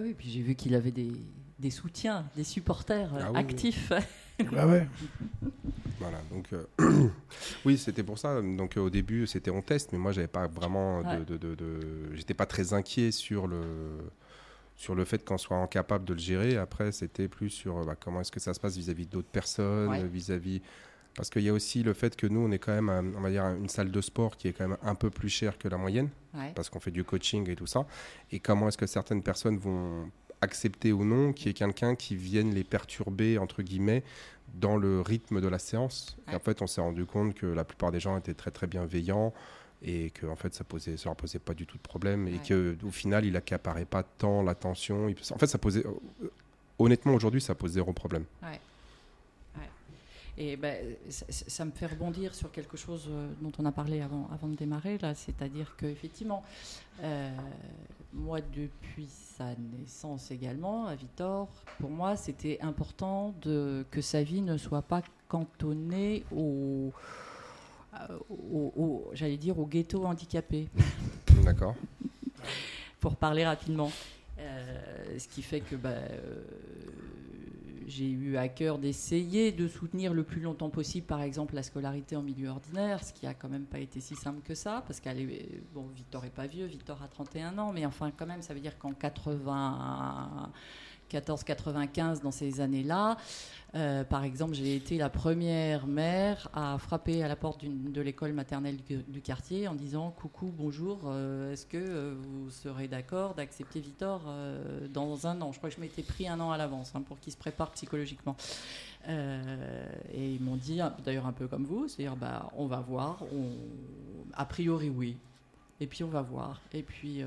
[0.00, 1.12] Oui, puis j'ai vu qu'il avait des,
[1.58, 3.92] des, soutiens, des supporters ah actifs.
[4.56, 4.86] ah ouais.
[5.98, 7.08] Voilà, donc euh,
[7.64, 8.40] oui, c'était pour ça.
[8.42, 11.56] Donc au début, c'était en test, mais moi, j'avais pas vraiment de, de,
[12.14, 13.62] j'étais pas très inquiet sur le
[14.76, 16.56] sur le fait qu'on soit incapable de le gérer.
[16.58, 20.60] Après, c'était plus sur bah, comment est-ce que ça se passe vis-à-vis d'autres personnes, vis-à-vis.
[21.16, 23.30] Parce qu'il y a aussi le fait que nous, on est quand même, on va
[23.30, 25.78] dire, une salle de sport qui est quand même un peu plus chère que la
[25.78, 26.10] moyenne,
[26.54, 27.86] parce qu'on fait du coaching et tout ça.
[28.32, 30.10] Et comment est-ce que certaines personnes vont
[30.42, 34.04] accepter ou non qu'il y ait quelqu'un qui vienne les perturber, entre guillemets,
[34.54, 36.18] dans le rythme de la séance?
[36.30, 38.66] Et en fait, on s'est rendu compte que la plupart des gens étaient très très
[38.66, 39.32] bienveillants
[39.82, 42.38] et que en fait ça posait ça leur posait pas du tout de problème et
[42.38, 46.30] que au final il accaparait pas tant l'attention en fait ça posait euh,
[46.78, 48.58] honnêtement aujourd'hui ça pose zéro problème ouais.
[50.38, 54.28] Et ben, ça, me fait rebondir sur quelque chose euh, dont on a parlé avant,
[54.32, 56.42] avant de démarrer, là, c'est-à-dire qu'effectivement,
[57.02, 57.30] euh,
[58.12, 64.42] moi, depuis sa naissance également, à Victor, pour moi, c'était important de, que sa vie
[64.42, 66.92] ne soit pas cantonnée au,
[68.30, 70.68] au, j'allais dire, au ghetto handicapé.
[71.42, 71.74] D'accord.
[73.00, 73.90] Pour parler rapidement.
[74.38, 76.18] Euh, ce qui fait que euh,
[77.86, 82.16] j'ai eu à cœur d'essayer de soutenir le plus longtemps possible, par exemple, la scolarité
[82.16, 85.00] en milieu ordinaire, ce qui a quand même pas été si simple que ça, parce
[85.00, 88.42] qu'elle est bon, Victor est pas vieux, Victor a 31 ans, mais enfin quand même,
[88.42, 90.52] ça veut dire qu'en 80
[91.10, 93.16] 14-95 dans ces années-là.
[93.74, 98.32] Euh, par exemple, j'ai été la première mère à frapper à la porte de l'école
[98.32, 103.80] maternelle du, quartier en disant Coucou, bonjour, euh, est-ce que euh, vous serez d'accord d'accepter
[103.80, 104.22] Victor
[104.90, 105.52] dans un an?
[105.52, 107.70] Je crois que je m'étais pris un an à l'avance hein, pour qu'il se prépare
[107.72, 108.36] psychologiquement.
[109.08, 113.24] et ils m'ont dit, d'ailleurs un peu comme vous, c'est-à-dire bah, on va voir,
[114.34, 115.16] a priori oui,
[115.80, 116.60] et puis on va voir.
[116.72, 117.22] Et puis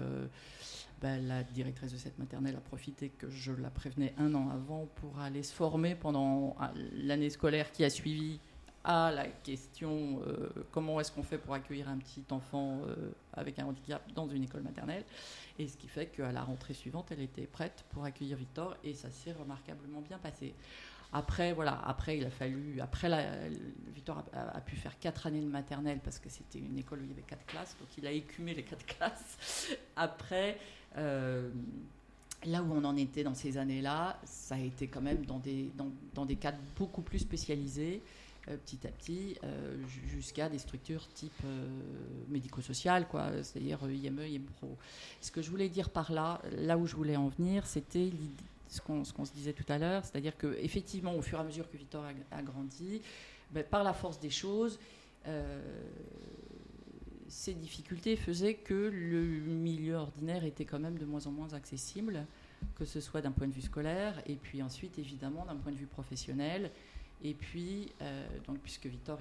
[1.02, 4.88] bah, la directrice de cette maternelle a profité que je la prévenais un an avant
[4.96, 6.56] pour aller se former pendant
[6.94, 8.40] l'année scolaire qui a suivi
[8.84, 13.60] à la question euh, comment est-ce qu'on fait pour accueillir un petit enfant euh, avec
[13.60, 15.04] un handicap dans une école maternelle.
[15.58, 18.94] Et ce qui fait qu'à la rentrée suivante, elle était prête pour accueillir Victor et
[18.94, 20.54] ça s'est remarquablement bien passé.
[21.12, 22.80] Après, voilà, après, il a fallu.
[22.82, 23.10] Après,
[23.88, 27.10] Victor a, pu faire quatre années de maternelle parce que c'était une école où il
[27.10, 29.76] y avait quatre classes, donc il a écumé les quatre classes.
[29.96, 30.60] Après,
[30.98, 31.50] euh,
[32.46, 35.72] là où on en était dans ces années-là, ça a été quand même dans des,
[36.14, 38.02] dans, des cadres beaucoup plus spécialisés,
[38.48, 39.76] euh, petit à petit, euh,
[40.08, 41.44] jusqu'à des structures type
[42.30, 43.06] médico-social,
[43.44, 44.78] c'est-à-dire IME, IMPRO.
[45.22, 48.12] Ce que je voulais dire par là, là où je voulais en venir, c'était
[48.70, 51.78] ce qu'on se disait tout à l'heure, c'est-à-dire qu'effectivement, au fur et à mesure que
[51.78, 53.02] Victor a, grandi,
[53.52, 54.80] ben, par la force des choses,
[57.30, 62.26] ces difficultés faisaient que le milieu ordinaire était quand même de moins en moins accessible,
[62.76, 65.78] que ce soit d'un point de vue scolaire, et puis ensuite évidemment d'un point de
[65.78, 66.72] vue professionnel.
[67.22, 69.20] Et puis, euh, donc, puisque Victor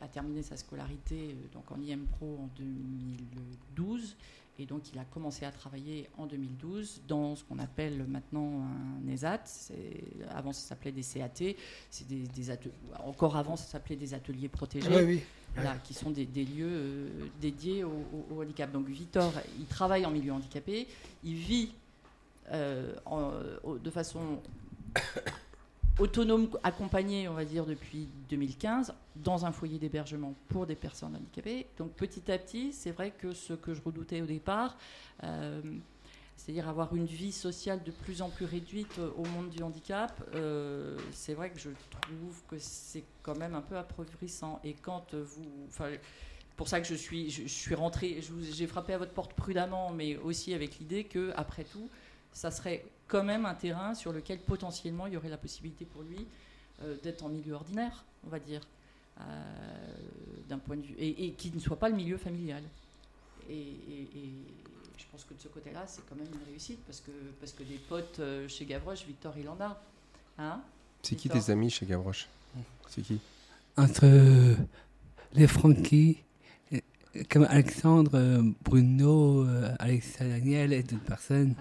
[0.00, 4.16] a terminé sa scolarité euh, donc en IM Pro en 2012,
[4.60, 9.08] et donc il a commencé à travailler en 2012 dans ce qu'on appelle maintenant un
[9.08, 9.72] ESAT.
[10.28, 11.54] Avant ça s'appelait des CAT,
[12.08, 12.58] des,
[13.04, 15.04] encore avant ça s'appelait des ateliers protégés.
[15.04, 15.22] Oui
[15.84, 17.08] qui sont des, lieux euh,
[17.40, 18.70] dédiés au, handicap.
[18.72, 20.86] Donc Victor, il travaille en milieu handicapé,
[21.24, 21.72] il vit
[22.52, 22.94] euh,
[23.82, 24.40] de façon
[25.98, 31.66] autonome, accompagné, on va dire, depuis 2015, dans un foyer d'hébergement pour des personnes handicapées.
[31.78, 34.76] Donc petit à petit, c'est vrai que ce que je redoutais au départ,
[35.24, 35.60] euh,
[36.40, 40.22] c'est-à-dire avoir une vie sociale de plus en plus réduite euh, au monde du handicap,
[40.34, 44.58] euh, c'est vrai que je trouve que c'est quand même un peu appauvrissant.
[44.64, 45.90] Et quand vous, enfin,
[46.56, 48.22] pour ça que je suis, je, suis rentré,
[48.52, 51.90] j'ai frappé à votre porte prudemment, mais aussi avec l'idée que après tout,
[52.32, 56.02] ça serait quand même un terrain sur lequel potentiellement il y aurait la possibilité pour
[56.02, 56.26] lui
[56.82, 58.62] euh, d'être en milieu ordinaire, on va dire,
[60.48, 62.62] d'un point de vue, et, qui ne soit pas le milieu familial.
[63.50, 63.74] et
[65.00, 67.10] je pense que de ce côté-là, c'est quand même une réussite parce que,
[67.40, 69.80] parce que des potes euh, chez Gavroche, Victor, il en a.
[70.38, 70.60] Hein
[71.02, 72.28] c'est qui tes amis chez Gavroche?
[72.88, 73.20] C'est qui?
[73.76, 74.54] Entre euh,
[75.32, 76.22] les Francky,
[76.72, 76.78] euh,
[77.30, 79.46] comme Alexandre, Bruno,
[79.78, 81.54] Alexandre Daniel et d'autres personnes.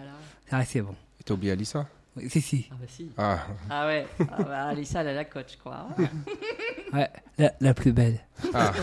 [0.49, 0.65] Voilà.
[0.65, 0.95] c'est bon.
[1.19, 1.88] Et t'as oublié Alissa?
[2.17, 2.67] Oui, si, si.
[2.69, 3.12] Ah, bah, si.
[3.17, 3.39] Ah.
[3.69, 5.88] ah ouais, ah, bah, Alissa, elle est la coach, je crois.
[6.93, 8.19] ouais, la, la, plus belle.
[8.54, 8.73] Ah.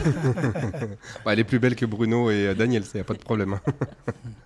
[1.24, 3.58] bah, elle est plus belle que Bruno et Daniel, il n'y a pas de problème.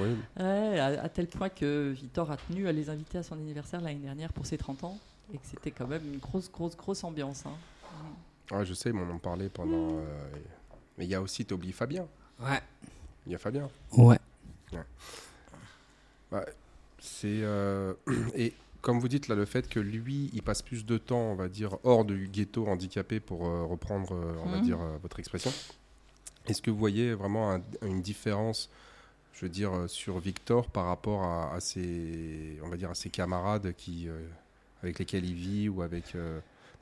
[0.00, 0.16] Oui.
[0.36, 4.32] à, tel point que Victor a tenu à les inviter à son anniversaire l'année dernière
[4.32, 4.98] pour ses 30 ans
[5.32, 7.44] et que c'était quand même une grosse, grosse, grosse ambiance.
[7.46, 8.64] Hein.
[8.64, 9.98] je sais, on en parlait pendant.
[9.98, 10.04] Euh,
[10.98, 12.06] mais il y a aussi, t'oublies Fabien.
[12.40, 12.60] Ouais.
[13.26, 13.70] Il y a Fabien.
[13.92, 14.18] Ouais.
[16.30, 16.44] Bah,
[16.98, 17.42] c'est.
[17.42, 17.94] Euh,
[18.34, 21.34] et comme vous dites là, le fait que lui, il passe plus de temps, on
[21.34, 24.12] va dire, hors du ghetto handicapé, pour euh, reprendre,
[24.44, 24.62] on va mmh.
[24.62, 25.52] dire, votre expression.
[26.46, 28.68] Est-ce que vous voyez vraiment une différence
[29.34, 33.72] je veux dire, sur Victor par rapport à, ses, on va dire, à ses camarades
[33.76, 34.08] qui,
[34.82, 36.14] avec lesquels il vit ou avec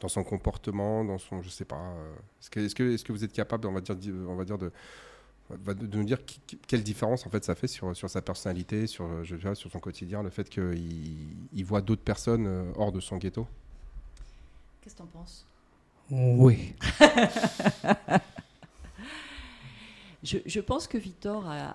[0.00, 1.94] dans son comportement, dans son, je sais pas.
[2.40, 3.96] Est-ce que, est-ce que, est-ce que vous êtes capable, on va dire,
[4.28, 4.70] on va dire de
[5.58, 6.18] de nous dire
[6.66, 10.22] quelle différence en fait ça fait sur, sur sa personnalité, sur, je sur son quotidien,
[10.22, 13.46] le fait qu'il il voit d'autres personnes euh, hors de son ghetto?
[14.80, 15.46] Qu'est-ce que tu en penses?
[16.10, 16.74] Oui.
[20.22, 21.74] je, je, pense que Victor a,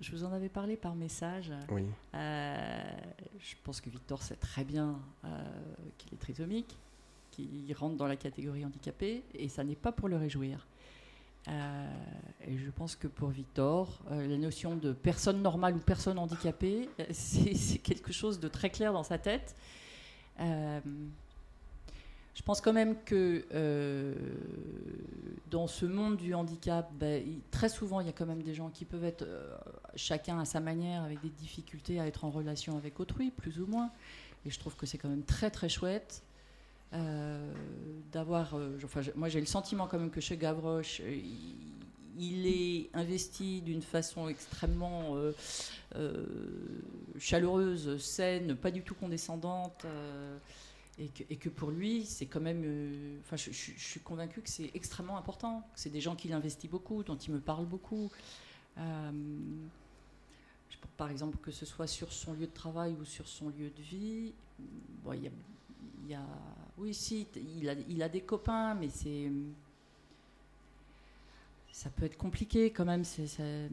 [0.00, 1.52] je, vous en avais parlé par message.
[1.70, 1.84] Oui.
[2.14, 2.82] Euh,
[3.38, 5.28] je pense que Victor sait très bien euh,
[5.98, 6.76] qu'il est trisomique,
[7.30, 10.66] qu'il rentre dans la catégorie handicapée, et ça n'est pas pour le réjouir.
[11.48, 11.88] Euh,
[12.46, 17.78] et je pense que pour Victor, la notion de personne normale ou personne handicapée, c'est
[17.78, 19.54] quelque chose de très clair dans sa tête.
[22.36, 23.44] Je pense quand même que
[25.50, 28.68] dans ce monde du handicap, ben, très souvent, il y a quand même des gens
[28.68, 29.26] qui peuvent être
[29.96, 33.66] chacun à sa manière, avec des difficultés à être en relation avec autrui, plus ou
[33.66, 33.90] moins.
[34.44, 36.22] Et je trouve que c'est quand même très très chouette
[36.92, 37.52] euh,
[38.12, 38.54] d'avoir.
[38.54, 41.18] Euh, enfin, moi, j'ai le sentiment quand même que chez Gavroche, euh,
[42.18, 45.16] il, est investi d'une façon extrêmement
[47.18, 49.84] chaleureuse, saine, pas du tout condescendante.
[50.98, 53.18] Et que, pour lui, c'est quand même.
[53.20, 55.62] enfin, je, suis convaincu que c'est extrêmement important.
[55.74, 58.10] C'est des gens qu'il investit beaucoup, dont il me parle beaucoup.
[60.96, 63.82] par exemple, que ce soit sur son lieu de travail ou sur son lieu de
[63.82, 64.32] vie,
[65.04, 65.32] bon, il y a
[66.06, 66.22] il y a,
[66.78, 67.26] oui, si,
[67.58, 69.30] il a, il a des copains, mais c'est.
[71.72, 73.04] Ça peut être compliqué quand même.
[73.04, 73.68] C'est,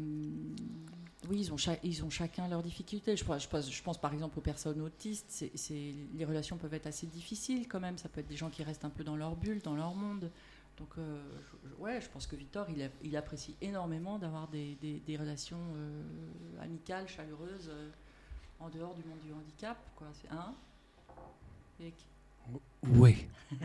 [1.29, 3.15] oui, ils ont, ils ont chacun leurs difficultés.
[3.15, 5.45] Je, je, pense, je pense par exemple aux personnes autistes.
[5.69, 7.97] Les relations peuvent être assez difficiles quand même.
[7.97, 10.29] Ça peut être des gens qui restent un peu dans leur bulle, dans leur monde.
[10.77, 15.17] Donc, euh, je, ouais, je pense que Victor, il, il apprécie énormément d'avoir des, des,
[15.17, 16.01] relations euh,
[16.61, 17.89] amicales, chaleureuses, euh,
[18.59, 19.77] en dehors du monde du handicap.
[19.95, 20.07] Quoi.
[20.13, 20.53] C'est un.
[22.83, 23.27] Oui.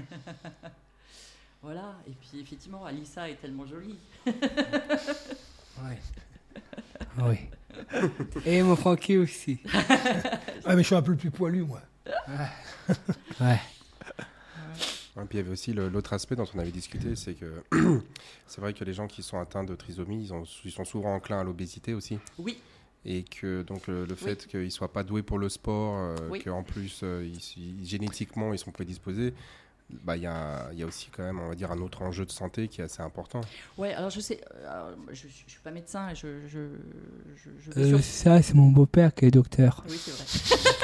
[1.62, 3.99] voilà, et puis effectivement, Alissa est tellement jolie.
[7.18, 7.38] oui.
[7.92, 8.09] Oui.
[8.47, 9.61] Et mon Francky aussi.
[10.64, 11.81] ah, mais je suis un peu plus poilu, moi.
[13.40, 13.61] ouais.
[15.21, 17.64] Et puis il y avait aussi l'autre aspect dont on avait discuté, c'est que
[18.47, 21.14] c'est vrai que les gens qui sont atteints de trisomie, ils, ont, ils sont souvent
[21.14, 22.18] enclins à l'obésité aussi.
[22.38, 22.59] Oui
[23.05, 26.62] et que donc le, fait qu'ils ne soient pas doués pour le sport, euh, qu'en
[26.62, 27.27] plus euh,
[27.83, 29.35] génétiquement ils sont prédisposés,
[29.90, 32.27] bah, il y, a, y, a, aussi quand même, on va dire, un autre enjeu
[32.27, 33.40] de santé qui est assez important.
[33.79, 36.61] Ouais, alors je sais, euh, je ne suis pas médecin, je, je,
[37.70, 39.83] je, Ça, c'est mon beau-père qui est docteur.
[39.88, 40.11] Oui, c'est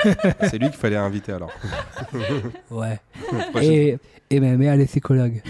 [0.07, 0.37] vrai.
[0.51, 1.53] c'est lui qu'il fallait inviter alors.
[2.71, 2.99] ouais.
[3.61, 3.99] et,
[4.31, 5.43] et ma mère, elle est psychologue.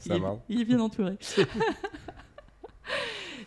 [0.00, 1.16] Ça il, il est bien entouré.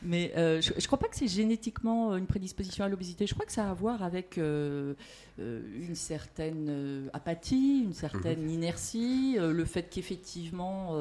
[0.04, 3.28] Mais euh, je ne crois pas que c'est génétiquement euh, une prédisposition à l'obésité.
[3.28, 4.94] Je crois que ça a à voir avec euh,
[5.38, 8.50] une certaine apathie, une certaine mhm.
[8.50, 10.96] inertie, le fait qu'effectivement,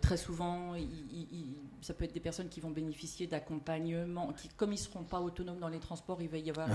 [0.00, 0.74] très souvent,
[1.80, 5.20] ça peut être des personnes qui vont bénéficier d'accompagnement, qui, comme ils ne seront pas
[5.20, 6.68] autonomes dans les transports, il va y avoir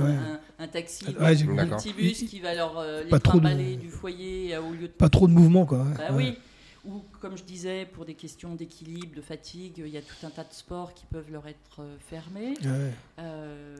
[0.60, 4.94] un, taxi, un petit bus qui va leur les trimballer du foyer au lieu de...
[4.94, 5.86] Pas trop de mouvement, quoi.
[5.98, 6.38] Bah, oui.
[6.86, 10.32] Ou, comme je disais, pour des questions d'équilibre, de fatigue, il y a tout un
[10.32, 12.56] tas de sports qui peuvent leur être euh, fermés.
[13.20, 13.78] Euh,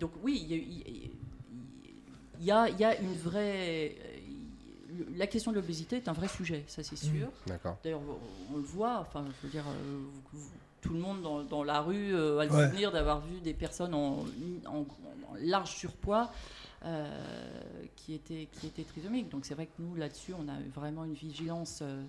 [0.00, 1.10] donc oui, il
[2.40, 3.96] y, a, une vraie...
[5.16, 7.28] La question de l'obésité est un vrai sujet, ça c'est sûr.
[7.46, 7.52] Mmh,
[7.84, 8.00] D'ailleurs,
[8.52, 10.38] on, le voit, enfin, je veux dire, euh,
[10.80, 14.24] tout le monde dans, la rue a le souvenir d'avoir vu des personnes en,
[14.66, 14.86] en
[15.38, 16.71] large surpoids euh,
[17.96, 19.28] qui, était, qui était trisomique.
[19.28, 22.02] Donc c'est vrai que nous, là-dessus, on a vraiment une vigilance euh,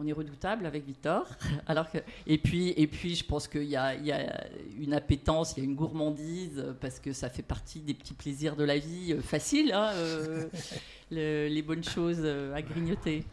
[0.00, 1.26] on est redoutable avec Victor.
[1.66, 4.46] Alors que, et, puis, et puis, je pense qu'il y, y, a
[4.80, 8.54] une appétence, il y a une gourmandise, parce que ça fait partie des petits plaisirs
[8.54, 9.90] de la vie euh, faciles, hein,
[11.10, 13.24] les bonnes choses à grignoter.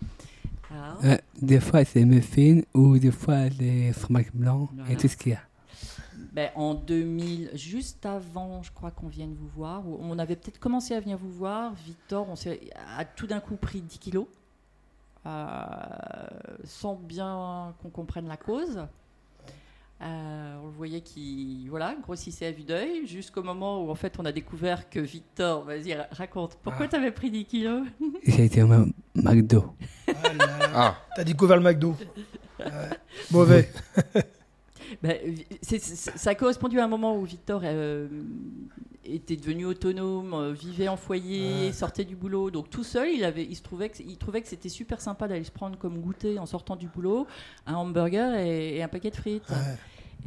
[1.40, 5.36] des fois, c'est muffins ou des fois, des fromages blancs et tout ce qu'il y
[5.36, 5.42] a.
[6.36, 10.94] Ben, en 2000, juste avant, je crois qu'on vienne vous voir, on avait peut-être commencé
[10.94, 11.74] à venir vous voir.
[11.86, 12.34] Victor, on
[12.98, 14.28] a tout d'un coup pris 10 kilos,
[15.26, 15.56] euh,
[16.66, 18.86] sans bien qu'on comprenne la cause.
[20.02, 24.20] Euh, on le voyait qui voilà, grossissait à vue d'œil, jusqu'au moment où en fait
[24.20, 26.90] on a découvert que Victor, vas-y, raconte, pourquoi ah.
[26.90, 27.88] tu avais pris 10 kilos?
[28.28, 28.68] J'ai été au
[29.16, 29.74] McDo.
[30.74, 31.96] Ah, T'as découvert le McDo.
[33.32, 33.72] mauvais.
[35.02, 38.08] Ben, ça a correspondu à un moment où Victor euh,
[39.04, 42.52] était devenu autonome, euh, vivait en foyer, sortait du boulot.
[42.52, 45.28] Donc tout seul, il, avait, il, se trouvait que, il trouvait que c'était super sympa
[45.28, 47.28] d'aller se prendre comme goûter en sortant du boulot
[47.66, 49.52] un hamburger et, un paquet de frites.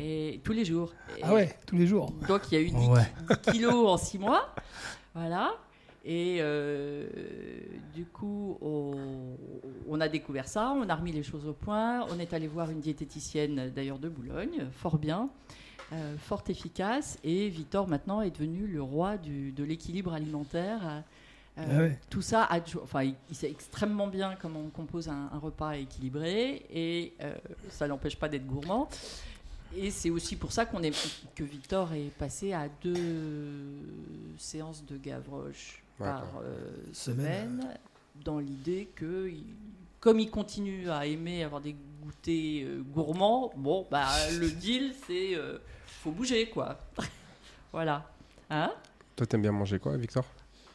[0.00, 0.92] Et tous les jours.
[1.22, 2.12] ah ouais, tous les jours.
[2.28, 4.54] Donc il y a eu 10, kilos en 6 mois.
[5.14, 5.54] Voilà.
[6.10, 7.06] Et euh,
[7.94, 12.06] du coup, on, a découvert ça, on a remis les choses au point.
[12.10, 15.28] On est allé voir une diététicienne d'ailleurs de Boulogne, fort bien.
[15.92, 17.18] Euh, fort efficace.
[17.24, 21.02] Et Victor maintenant est devenu le roi de l'équilibre alimentaire.
[21.58, 22.48] Euh, ah tout ça,
[22.82, 27.34] enfin, il, sait extrêmement bien comment on compose un, repas équilibré et euh,
[27.68, 28.88] ça n'empêche pas d'être gourmand.
[29.76, 30.94] Et c'est aussi pour ça qu'on est,
[31.34, 33.82] que Victor est passé à deux
[34.38, 36.24] séances de Gavroche par
[36.92, 37.66] semaine,
[38.24, 39.30] dans l'idée que,
[40.00, 44.08] comme il continue à aimer avoir des goûters gourmands, bon, bah,
[44.38, 45.34] le deal, c'est
[46.02, 46.78] faut bouger, quoi.
[47.72, 48.10] voilà.
[48.50, 48.70] Hein?
[49.16, 50.24] Toi, t'aimes bien manger quoi, Victor?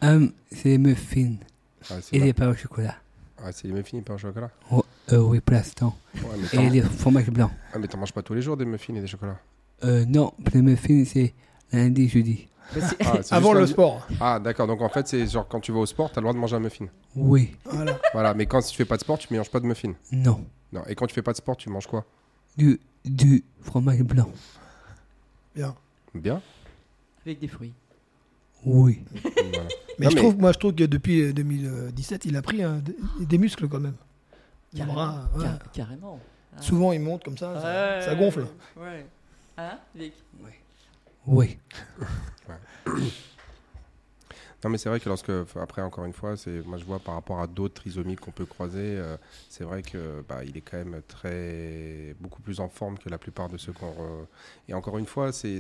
[0.02, 1.36] Um, C'est les muffins
[1.90, 2.96] ah, et les pains au chocolat.
[3.38, 4.52] Ah, c'est les muffins et les pains au chocolat?
[4.72, 5.98] Oh, euh, Oui, pour l'instant.
[6.52, 7.52] et les fromages blancs.
[7.74, 9.40] Ah, mais t'en manges pas tous les jours des muffins et des chocolats?
[9.86, 11.34] Euh, Non, les muffins, c'est
[11.72, 12.48] lundi, jeudi.
[13.06, 14.08] Ah, Avant le sport.
[14.20, 14.68] Ah, d'accord.
[14.68, 16.56] Donc en fait, c'est genre quand tu vas au sport, t'as le droit de manger
[16.56, 16.88] un muffin.
[17.16, 17.56] Oui.
[17.66, 18.00] Voilà.
[18.14, 18.34] voilà.
[18.34, 19.94] Mais quand tu fais pas de sport, tu manges pas de muffin.
[20.12, 20.46] Non.
[20.72, 20.84] Non.
[20.88, 22.06] Et quand tu fais pas de sport, tu manges quoi?
[22.58, 24.30] Du, du fromage blanc.
[25.56, 25.76] Bien.
[26.14, 26.42] Bien.
[27.26, 27.74] Avec des fruits.
[28.66, 29.04] Oui.
[30.00, 32.62] mais, je trouve, moi, je trouve que depuis 2017, il a pris
[33.20, 33.96] des muscles quand même.
[34.76, 35.16] Carrément.
[35.74, 36.20] carrément.
[36.56, 36.62] Ah.
[36.62, 38.46] Souvent, il monte comme ça, ça, gonfle.
[38.78, 39.06] Ouais.
[39.58, 40.14] Hein, Vic?
[40.44, 40.52] Oui.
[41.28, 41.58] Oui.
[44.64, 47.16] Non, mais c'est vrai que lorsque, après, encore une fois, c'est, moi je vois par
[47.16, 49.18] rapport à d'autres trisomiques qu'on peut croiser, euh,
[49.50, 53.18] c'est vrai que bah, il est quand même très, beaucoup plus en forme que la
[53.18, 53.94] plupart de ceux qu'on.
[54.70, 55.60] Et encore une fois, c'est,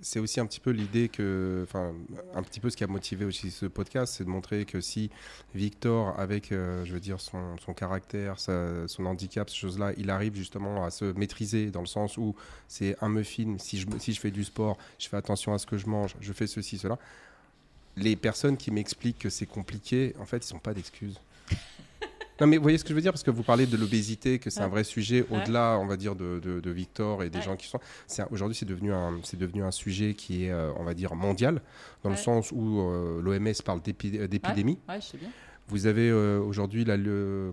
[0.00, 1.92] c'est aussi un petit peu l'idée que, enfin,
[2.34, 5.10] un petit peu ce qui a motivé aussi ce podcast, c'est de montrer que si
[5.54, 10.34] Victor, avec, euh, je veux dire, son, son caractère, son handicap, ces choses-là, il arrive
[10.34, 12.34] justement à se maîtriser dans le sens où
[12.66, 15.66] c'est un muffin, si je, si je fais du sport, je fais attention à ce
[15.66, 16.98] que je mange, je fais ceci, cela
[18.00, 21.20] les personnes qui m'expliquent que c'est compliqué, en fait, ils n'ont pas d'excuses.
[22.40, 23.12] Non, mais vous voyez ce que je veux dire?
[23.12, 26.16] Parce que vous parlez de l'obésité, que c'est un vrai sujet au-delà, on va dire,
[26.16, 27.78] de, Victor et des gens qui sont.
[28.30, 31.60] Aujourd'hui, c'est devenu, un, devenu un sujet qui est, euh, on va dire, mondial,
[32.02, 34.78] dans le sens où euh, l'OMS parle euh, d'épidémie.
[35.68, 36.86] Vous avez aujourd'hui,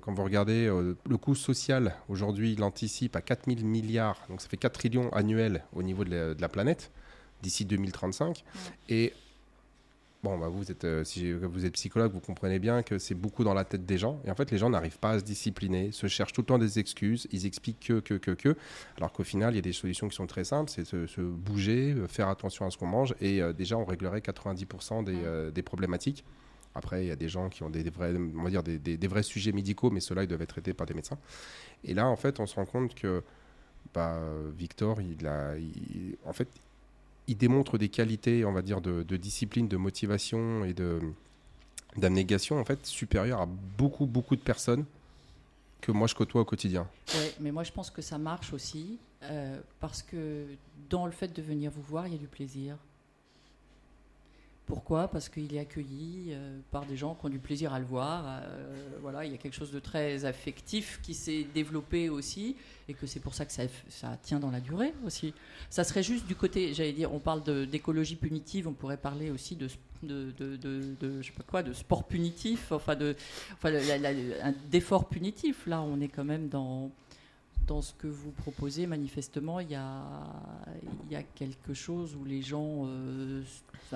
[0.02, 4.48] quand vous regardez le coût social, aujourd'hui, il anticipe à 4 000 milliards, donc ça
[4.48, 6.92] fait 4 trillions annuels au niveau de la, de la planète
[7.44, 8.44] d'ici 2035.
[8.90, 9.14] Et
[10.24, 13.44] Bon, bah, vous êtes, euh, si vous êtes psychologue, vous comprenez bien que c'est beaucoup
[13.44, 14.20] dans la tête des gens.
[14.26, 16.58] Et en fait, les gens n'arrivent pas à se discipliner, se cherchent tout le temps
[16.58, 17.28] des excuses.
[17.32, 18.56] Ils expliquent que, que, que, que.
[18.98, 20.72] Alors qu'au final, il y a des solutions qui sont très simples.
[20.72, 23.14] C'est se, bouger, euh, faire attention à ce qu'on mange.
[23.22, 26.26] Et euh, déjà, on réglerait 90% des, des, problématiques.
[26.74, 29.08] Après, il y a des gens qui ont des, vrais, on va dire des, des,
[29.08, 31.20] vrais sujets médicaux, mais ceux-là, ils doivent être traités par des médecins.
[31.84, 33.24] Et là, en fait, on se rend compte que
[33.94, 34.20] bah,
[34.56, 35.54] Victor, il a,
[36.26, 36.50] en fait,
[37.28, 41.00] il démontre des qualités, on va dire, de, discipline, de motivation et de
[41.96, 44.86] d'abnégation en fait supérieures à beaucoup beaucoup de personnes
[45.82, 46.88] que moi je côtoie au quotidien.
[47.40, 50.46] Mais moi je pense que ça marche aussi euh, parce que
[50.92, 52.78] dans le fait de venir vous voir, il y a du plaisir.
[54.68, 55.08] Pourquoi?
[55.08, 58.26] Parce qu'il est accueilli euh, par des gens qui ont du plaisir à le voir.
[58.28, 62.58] Euh, voilà, il y a quelque chose de très affectif qui s'est développé aussi,
[62.90, 65.34] et que c'est pour ça que ça, ça, tient dans la durée aussi.
[65.70, 69.56] Ça serait juste du côté, j'allais dire, on parle d'écologie punitive, on pourrait parler aussi
[69.56, 69.70] de,
[70.04, 73.16] de, de, de, je sais pas quoi, de sport punitif, enfin de,
[73.54, 73.72] enfin,
[74.70, 75.66] d'effort punitif.
[75.66, 76.92] Là, on est quand même dans
[77.68, 80.02] dans ce que vous proposez, manifestement, il y a,
[81.06, 82.86] il y a quelque chose où les gens.
[82.88, 83.42] Euh,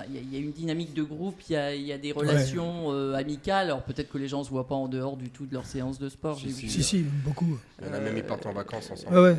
[0.10, 2.92] il, y a, une dynamique de groupe, il y a, il y a des relations
[2.94, 3.68] euh, amicales.
[3.68, 5.66] Alors peut-être que les gens ne se voient pas en dehors du tout de leur
[5.66, 6.38] séance de sport.
[6.40, 7.58] Si, si, si, beaucoup.
[7.82, 9.16] Il y en a même, ils partent en vacances ensemble.
[9.16, 9.36] Euh,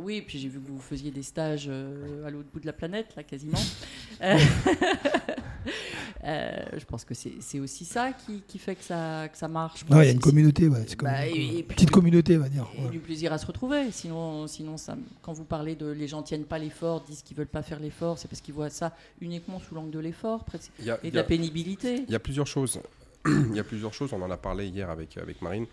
[0.00, 3.16] oui, puis j'ai vu que vous faisiez des stages à l'autre bout de la planète,
[3.16, 3.58] là, quasiment.
[6.22, 9.84] je pense que c'est aussi ça qui, qui, fait que ça, que ça marche.
[9.88, 12.68] il y a une communauté, ouais, c'est bah, une petite communauté, on va dire.
[12.78, 13.90] Et du plaisir à se retrouver.
[13.90, 17.46] Sinon, sinon ça, quand vous parlez de les gens tiennent pas l'effort, disent qu'ils veulent
[17.46, 20.44] pas faire l'effort, c'est parce qu'ils voient ça uniquement sous l'angle de l'effort
[21.02, 22.04] et de la pénibilité.
[22.06, 22.80] Il y a plusieurs choses.
[23.26, 24.12] il y a plusieurs choses.
[24.12, 25.66] On en a parlé hier avec, avec Marine.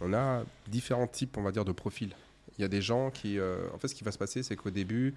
[0.00, 2.14] On a différents types, on va dire, de profils.
[2.58, 3.38] Il y a des gens qui.
[3.38, 5.14] Euh, en fait, ce qui va se passer, c'est qu'au début,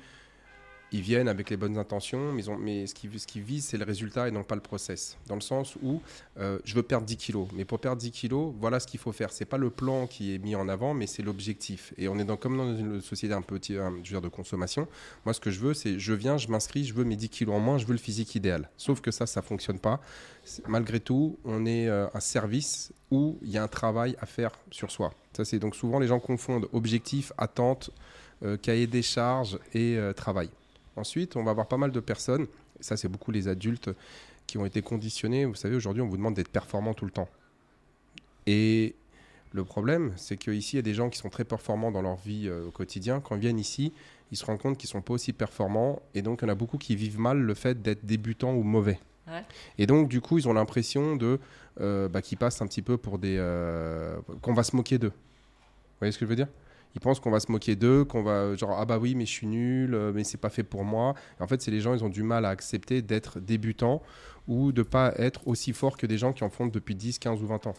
[0.92, 4.32] ils viennent avec les bonnes intentions, mais, mais ce qu'ils visent, c'est le résultat et
[4.32, 5.18] non pas le process.
[5.28, 6.02] Dans le sens où
[6.40, 9.12] euh, je veux perdre 10 kilos, mais pour perdre 10 kilos, voilà ce qu'il faut
[9.12, 9.32] faire.
[9.32, 11.94] C'est pas le plan qui est mis en avant, mais c'est l'objectif.
[11.98, 14.88] Et on est dans, comme dans une société un peu de consommation.
[15.26, 17.56] Moi, ce que je veux, c'est je viens, je m'inscris, je veux mes 10 kilos
[17.56, 18.70] en moins, je veux le physique idéal.
[18.78, 20.02] Sauf que ça, ça fonctionne pas.
[20.68, 24.52] Malgré tout, on est euh, un service où il y a un travail à faire
[24.72, 25.12] sur soi.
[25.36, 27.90] Ça, c'est donc souvent les gens confondent objectif, attente,
[28.44, 30.50] euh, cahier des charges et travail.
[30.96, 32.48] Ensuite, on va avoir pas mal de personnes,
[32.80, 33.90] ça c'est beaucoup les adultes
[34.48, 35.46] qui ont été conditionnés.
[35.46, 37.30] Vous savez, aujourd'hui, on vous demande d'être performant tout le temps.
[38.46, 38.96] Et
[39.52, 42.18] le problème, c'est qu'ici, il y a des gens qui sont très performants dans leur
[42.18, 43.22] vie euh, au quotidien.
[43.22, 43.94] Quand ils viennent ici,
[44.32, 46.02] ils se rendent compte qu'ils ne sont pas aussi performants.
[46.14, 48.64] Et donc, il y en a beaucoup qui vivent mal le fait d'être débutants ou
[48.64, 49.00] mauvais.
[49.78, 51.40] Et donc, du coup, ils ont l'impression de
[51.82, 53.38] euh, bah, qu'ils passent un petit peu pour des.
[53.40, 55.10] Euh, qu'on va se moquer d'eux.
[55.10, 56.48] Vous voyez ce que je veux dire?
[56.96, 59.32] Ils pensent qu'on va se moquer d'eux, qu'on va genre ah bah oui mais je
[59.32, 61.14] suis nul, euh, mais c'est pas fait pour moi.
[61.40, 64.02] en fait, c'est les gens, ils ont du mal à accepter d'être débutants
[64.48, 67.42] ou de pas être aussi forts que des gens qui en font depuis 10, 15
[67.42, 67.74] ou 20 ans.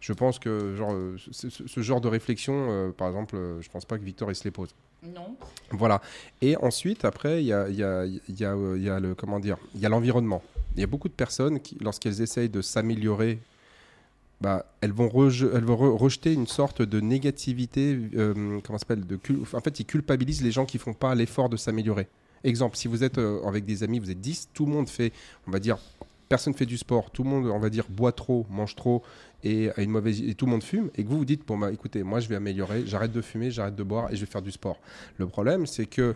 [0.00, 3.98] Je pense que genre, euh, ce, genre de réflexion, euh, par exemple, je pense pas
[3.98, 4.74] que Victor il se les pose.
[5.02, 5.36] Non.
[5.70, 6.00] Voilà.
[6.40, 9.58] Et ensuite, après, il y a, y, a, y, a, y a, le comment dire,
[9.74, 10.42] il y a l'environnement.
[10.74, 13.38] Il y a beaucoup de personnes qui, lorsqu'elles essayent de s'améliorer
[14.40, 19.04] bah, elles vont, rejeter une sorte de négativité, euh, comment s'appelle
[19.52, 22.08] En fait, ils culpabilisent les gens qui font pas l'effort de s'améliorer.
[22.44, 25.12] Exemple, si vous êtes euh, avec des amis, vous êtes 10, tout le monde fait,
[25.48, 25.78] on va dire,
[26.28, 29.02] personne fait du sport, tout le monde, on va dire, boit trop, mange trop
[29.44, 31.70] et a une mauvaise tout le monde fume et que vous vous dites bon bah
[31.70, 34.42] écoutez, moi je vais améliorer, j'arrête de fumer, j'arrête de boire et je vais faire
[34.42, 34.78] du sport.
[35.16, 36.14] Le problème, c'est que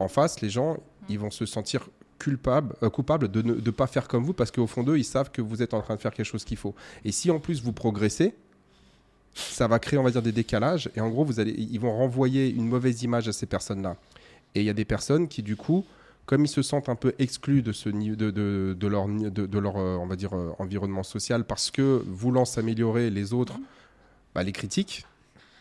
[0.00, 0.76] en face, les gens,
[1.08, 4.66] ils vont se sentir culpable, euh, coupable de ne pas faire comme vous parce qu'au
[4.66, 6.74] fond d'eux, ils savent que vous êtes en train de faire quelque chose qu'il faut.
[7.04, 8.34] Et si en plus vous progressez,
[9.34, 10.90] ça va créer, on va dire, des décalages.
[10.96, 13.96] Et en gros, vous allez, ils vont renvoyer une mauvaise image à ces personnes-là.
[14.54, 15.84] Et il y a des personnes qui, du coup,
[16.26, 19.76] comme ils se sentent un peu exclus de, ce, de, de, de leur, de, leur
[19.76, 23.58] euh, on va dire, euh, environnement social parce que voulant s'améliorer, les autres
[24.34, 25.06] bah, les critiquent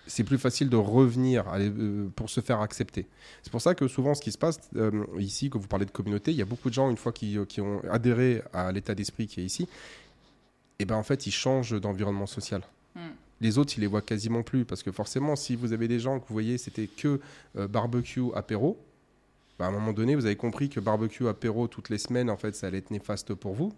[0.08, 3.06] c'est plus facile de revenir euh, pour se faire accepter.
[3.44, 5.92] C'est pour ça que souvent, ce qui se passe euh, ici, que vous parlez de
[5.92, 8.96] communauté, il y a beaucoup de gens, une fois qui, euh, ont adhéré à l'état
[8.96, 9.64] d'esprit qui est ici,
[10.80, 12.62] et eh ben en fait, ils changent d'environnement social.
[12.96, 13.10] Hmm.
[13.42, 16.20] Les autres, ils les voient quasiment plus parce que forcément, si vous avez des gens
[16.20, 17.20] que vous voyez, c'était que
[17.56, 18.80] barbecue, apéro,
[19.60, 22.38] bah, à un moment donné, vous avez compris que barbecue, apéro toutes les semaines, en
[22.38, 23.74] fait, ça allait être néfaste pour vous.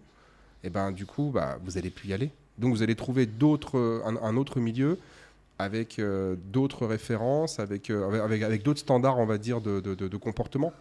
[0.62, 2.30] Et eh ben du coup, bah, vous allez plus y aller.
[2.58, 4.98] Donc vous allez trouver d'autres, un autre milieu
[5.60, 10.16] avec euh, d'autres références, avec, euh, avec, avec d'autres standards, on va dire, de, de,
[10.16, 10.72] comportement.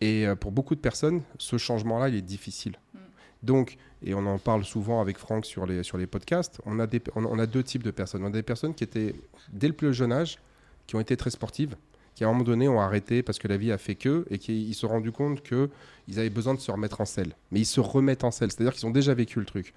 [0.00, 2.78] Et euh, pour beaucoup de personnes, ce changement-là, il est difficile.
[2.94, 2.98] Mm.
[3.42, 6.86] Donc, et on en parle souvent avec Franck sur les, sur les podcasts, on a,
[6.86, 8.22] des, on, a deux types de personnes.
[8.24, 9.14] On a des personnes qui étaient,
[9.52, 10.38] dès le plus jeune âge,
[10.86, 11.76] qui ont été très sportives,
[12.14, 14.38] qui à un moment donné ont arrêté parce que la vie a fait que, et
[14.38, 17.34] qui se sont rendus compte qu'ils avaient besoin de se remettre en selle.
[17.50, 19.74] Mais ils se remettent en selle, c'est-à-dire qu'ils ont déjà vécu le truc.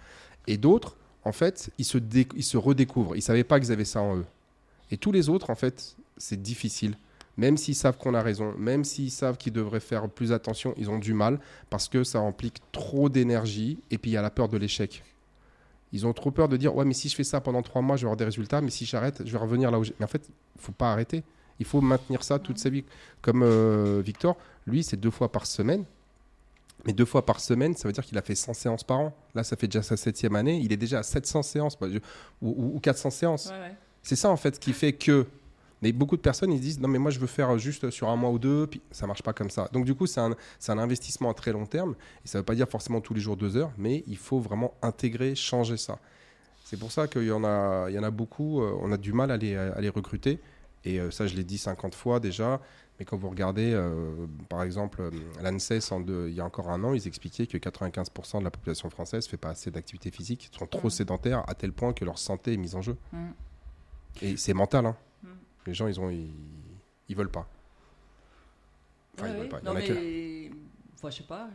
[0.48, 1.98] Et d'autres en fait, ils se,
[2.36, 3.16] ils se redécouvrent.
[3.16, 4.26] Ils ne savaient pas qu'ils avaient ça en eux.
[4.90, 6.96] Et tous les autres, en fait, c'est difficile.
[7.38, 10.90] Même s'ils savent qu'on a raison, même s'ils savent qu'ils devraient faire plus attention, ils
[10.90, 14.30] ont du mal parce que ça implique trop d'énergie et puis il y a la
[14.30, 15.04] peur de l'échec.
[15.94, 17.96] Ils ont trop peur de dire Ouais, mais si je fais ça pendant trois mois,
[17.96, 19.96] je vais avoir des résultats, mais si j'arrête, je vais revenir là où j'ai.
[20.00, 21.24] Mais en fait, il faut pas arrêter.
[21.60, 22.84] Il faut maintenir ça toute sa vie.
[23.22, 25.86] Comme euh, Victor, lui, c'est deux fois par semaine.
[26.86, 29.14] Mais deux fois par semaine, ça veut dire qu'il a fait 100 séances par an.
[29.36, 30.60] Là, ça fait déjà sa septième année.
[30.64, 31.78] Il est déjà à 700 séances
[32.42, 33.54] ou, 400 séances.
[34.02, 35.26] C'est ça, en fait, qui fait que.
[35.84, 38.16] Mais beaucoup de personnes, ils disent non, mais moi, je veux faire juste sur un
[38.16, 39.68] mois ou deux, puis ça marche pas comme ça.
[39.74, 40.36] Donc, du coup, c'est un,
[40.68, 41.96] un, investissement à très long terme.
[42.24, 44.40] Et ça ne veut pas dire forcément tous les jours deux heures, mais il faut
[44.40, 45.98] vraiment intégrer, changer ça.
[46.66, 48.62] C'est pour ça qu'il y, en a, il y en a beaucoup.
[48.62, 50.40] Euh, on a du mal à les, à les recruter.
[50.84, 52.60] Et euh, ça, je l'ai dit 50 fois déjà.
[53.00, 56.94] Mais quand vous regardez, euh, par exemple, euh, l'ANSES, il y a encore un an,
[56.94, 60.68] ils expliquaient que 95% de la population française ne fait pas assez d'activité physique, sont
[60.68, 60.92] trop mm.
[60.92, 62.96] sédentaires à tel point que leur santé est mise en jeu.
[63.12, 63.30] Mm.
[64.22, 64.86] Et c'est mental.
[64.86, 64.96] Hein.
[65.24, 65.28] Mm.
[65.68, 67.48] Les gens, ils ont, ils, veulent pas.
[69.18, 69.60] Enfin, ils veulent pas.
[69.62, 70.50] Il y en a que...
[70.94, 71.50] enfin, je sais pas.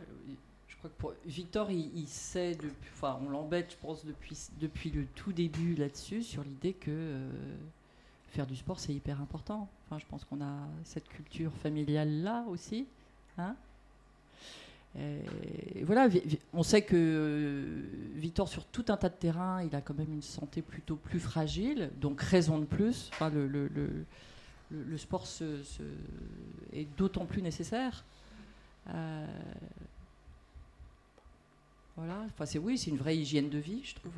[0.67, 2.91] Je crois que pour Victor, il, sait depuis.
[2.93, 6.91] Enfin, on l'embête, je pense, depuis, depuis le tout début là-dessus, sur l'idée que.
[6.91, 7.29] Euh,
[8.29, 9.69] faire du sport, c'est hyper important.
[9.85, 12.87] Enfin, je pense qu'on a cette culture familiale là aussi.
[13.37, 13.55] Hein
[15.83, 16.09] voilà,
[16.53, 17.81] on sait que euh,
[18.15, 21.19] Victor, sur tout un tas de terrains, il a quand même une santé plutôt plus
[21.19, 23.09] fragile, donc raison de plus.
[23.13, 23.69] Enfin, le, le,
[24.71, 25.61] le, sport se,
[26.73, 28.03] est d'autant plus nécessaire.
[28.89, 29.27] Euh,
[31.95, 34.13] voilà, enfin, c'est oui, c'est une vraie hygiène de vie, je trouve.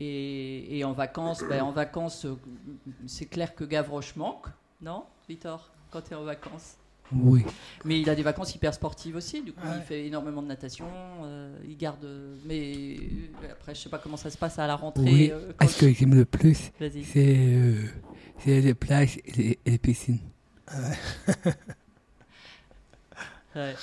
[0.00, 2.36] Et, en vacances, ben, en vacances, euh,
[3.06, 4.46] c'est clair que Gavroche manque,
[4.80, 6.76] non, Victor quand tu es en vacances?
[7.10, 7.42] Oui.
[7.86, 10.84] Mais il a des vacances hyper sportives aussi, du coup il fait énormément de natation,
[11.22, 12.06] euh, il garde...
[12.44, 12.98] Mais
[13.50, 15.32] après je sais pas comment ça se passe à la rentrée.
[15.60, 15.68] Oui.
[15.68, 17.90] ce que j'aime le plus, c'est
[18.46, 20.20] les plages et les, piscines.
[23.56, 23.74] Ouais.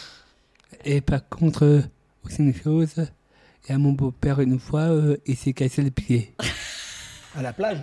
[0.85, 1.81] Et par contre,
[2.23, 2.93] aussi une chose,
[3.71, 6.33] y a mon beau-père une fois, euh, il s'est cassé le pied.
[7.35, 7.79] À la plage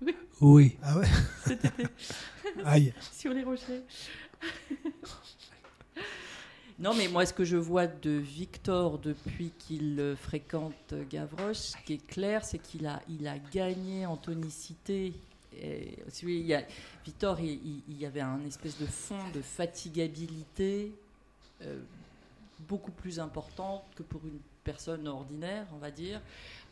[0.00, 0.16] Oui.
[0.40, 0.76] Oui.
[0.82, 1.06] Ah ouais
[1.46, 1.70] C'était
[2.64, 2.92] Aïe.
[3.12, 3.82] sur les rochers.
[6.78, 11.94] non, mais moi, ce que je vois de Victor depuis qu'il fréquente Gavroche, ce qui
[11.94, 15.12] est clair, c'est qu'il a, il a gagné en tonicité.
[15.60, 16.62] Et, il y a,
[17.04, 20.92] Victor, il, y avait un espèce de fond de fatigabilité
[21.62, 21.80] euh,
[22.68, 24.38] beaucoup plus important que pour une
[24.68, 26.20] personne ordinaire, on va dire.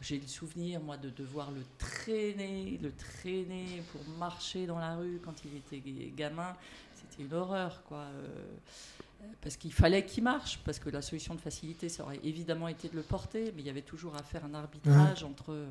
[0.02, 5.18] J'ai le souvenir, moi, de devoir le traîner, le traîner pour marcher dans la rue
[5.24, 5.82] quand il était
[6.14, 6.54] gamin.
[6.94, 8.00] C'était une horreur, quoi.
[8.00, 8.44] Euh,
[9.40, 12.90] parce qu'il fallait qu'il marche, parce que la solution de facilité, ça aurait évidemment été
[12.90, 15.66] de le porter, mais il y avait toujours à faire un arbitrage entre euh,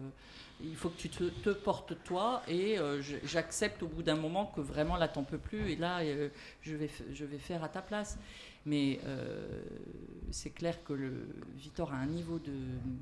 [0.64, 4.62] il faut que tu te, portes toi, et euh, j'accepte au bout d'un moment que
[4.62, 6.02] vraiment là, t'en peux plus, et là,
[6.64, 8.18] je, vais, je vais faire à ta place.
[8.66, 9.62] Mais euh,
[10.32, 12.52] c'est clair que le Victor a un niveau de,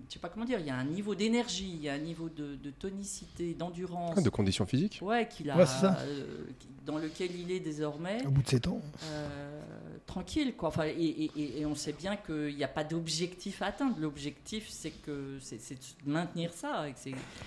[0.09, 1.99] je sais pas comment dire, il y a un niveau d'énergie, il y a un
[1.99, 4.99] niveau de, tonicité, d'endurance, ah, de conditions physiques?
[5.01, 6.45] Ouais, qu'il a, euh,
[6.85, 8.25] dans lequel il est désormais.
[8.25, 8.81] Au bout de 7 ans.
[9.05, 9.61] Euh,
[10.05, 10.67] tranquille, quoi.
[10.67, 13.95] Enfin, et, et, on sait bien qu'il n'y a pas d'objectif à atteindre.
[13.99, 15.57] L'objectif, c'est que c'est
[16.05, 16.85] de maintenir ça.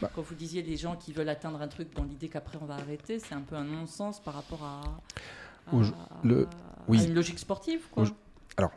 [0.00, 0.10] Bah.
[0.14, 2.76] Quand vous disiez les gens qui veulent atteindre un truc dans l'idée qu'après on va
[2.76, 4.82] arrêter, c'est un peu un non-sens par rapport à
[6.22, 6.48] le,
[6.88, 7.04] oui.
[7.04, 8.04] une logique sportive quoi.
[8.56, 8.72] Alors,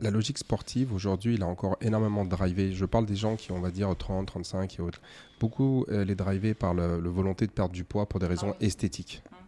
[0.00, 2.72] la logique sportive, aujourd'hui, il a encore énormément drivé.
[2.72, 5.00] Je parle des gens qui ont, on va dire, 30, 35 et autres.
[5.38, 8.64] Beaucoup, elle est drivée par la volonté de perdre du poids pour des raisons ah
[8.64, 9.22] esthétiques.
[9.30, 9.38] Hum.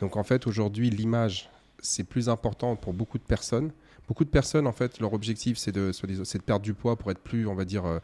[0.00, 3.72] Donc, en fait, aujourd'hui, l'image, c'est plus important pour beaucoup de personnes.
[4.08, 7.20] Beaucoup de personnes, en fait, leur objectif, c'est de, de, perdre du poids pour être
[7.20, 7.98] plus, on va dire, euh,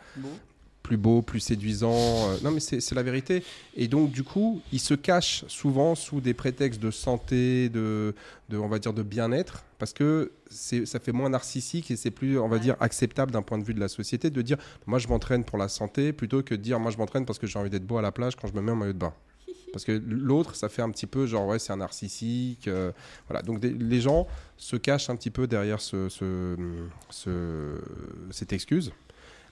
[0.87, 1.91] plus beau, plus séduisant.
[1.97, 3.43] Euh, non, mais c'est la vérité.
[3.75, 8.15] Et donc, du coup, ils se cachent souvent sous des prétextes de santé, de,
[8.51, 12.39] de on va dire, de bien-être, parce que ça fait moins narcissique et c'est plus,
[12.39, 15.09] on va dire, acceptable d'un point de vue de la société de dire, moi, je
[15.09, 17.71] m'entraîne pour la santé, plutôt que de dire, moi, je m'entraîne parce que j'ai envie
[17.71, 19.13] d'être beau à la plage quand je me mets en maillot de bain.
[19.73, 22.67] Parce que l'autre, ça fait un petit peu genre, ouais, c'est un narcissique.
[22.67, 22.93] Euh,
[23.29, 23.43] voilà.
[23.43, 24.27] Donc les gens
[24.57, 26.57] se cachent un petit peu derrière ce, ce,
[27.11, 27.79] ce,
[28.31, 28.93] cette excuse.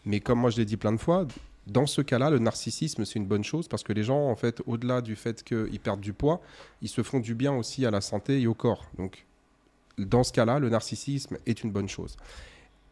[0.04, 1.26] Mais comme moi je l'ai dit plein de fois,
[1.66, 4.62] dans ce cas-là, le narcissisme, c'est une bonne chose parce que les gens, en fait,
[4.66, 6.40] au-delà du fait qu'ils perdent du poids,
[6.82, 8.90] ils se font du bien aussi à la santé et au corps.
[8.98, 9.24] Donc,
[9.96, 12.16] dans ce cas-là, le narcissisme est une bonne chose.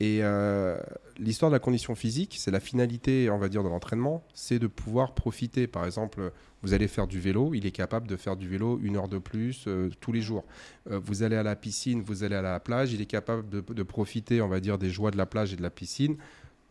[0.00, 0.78] Et euh,
[1.18, 4.66] l'histoire de la condition physique, c'est la finalité, on va dire, de l'entraînement, c'est de
[4.66, 5.66] pouvoir profiter.
[5.66, 6.32] Par exemple,
[6.62, 9.18] vous allez faire du vélo, il est capable de faire du vélo une heure de
[9.18, 10.44] plus euh, tous les jours.
[10.90, 13.60] Euh, vous allez à la piscine, vous allez à la plage, il est capable de,
[13.60, 16.16] de profiter, on va dire, des joies de la plage et de la piscine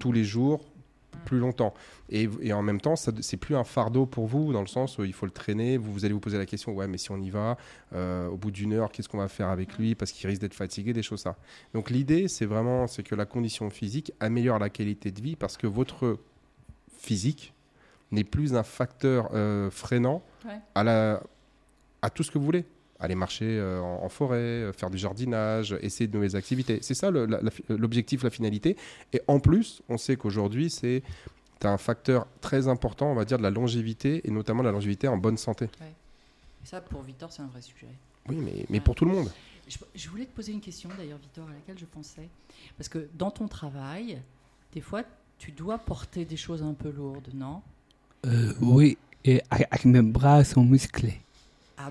[0.02, 0.66] tous les jours
[1.26, 1.74] plus longtemps.
[2.10, 5.14] Et, en même temps, c'est plus un fardeau pour vous, dans le sens où il
[5.14, 5.78] faut le traîner.
[5.78, 7.58] Vous, vous allez vous poser la question, ouais, mais si on y va,
[7.94, 10.56] euh, au bout d'une heure, qu'est-ce qu'on va faire avec lui Parce qu'il risque d'être
[10.56, 11.38] fatigué, des choses ça.
[11.76, 15.58] Donc l'idée, c'est vraiment c'est que la condition physique améliore la qualité de vie parce
[15.58, 16.18] que votre
[16.98, 17.54] physique
[18.12, 20.24] n'est plus un facteur euh, freinant
[20.76, 21.22] à, la,
[22.02, 22.66] à tout ce que vous voulez
[23.02, 26.80] aller marcher euh, en, forêt, euh, faire du jardinage, essayer de nouvelles activités.
[26.82, 27.12] C'est ça
[27.70, 28.78] l'objectif, la, finalité.
[29.12, 31.04] Et en plus, on sait qu'aujourd'hui, c'est
[31.64, 35.18] un facteur très important, on va dire, de la longévité, et notamment la longévité en
[35.18, 35.66] bonne santé.
[35.82, 37.88] Et ça, pour Victor, c'est un vrai sujet.
[38.30, 39.30] Oui, mais, mais pour tout le monde.
[39.96, 42.28] Je, voulais te poser une question, d'ailleurs, Victor, à laquelle je pensais.
[42.78, 44.22] Parce que dans ton travail,
[44.74, 45.04] des fois,
[45.38, 47.62] tu dois porter des choses un peu lourdes, non?
[48.26, 51.21] Euh, Oui, et avec mes bras sont musclés.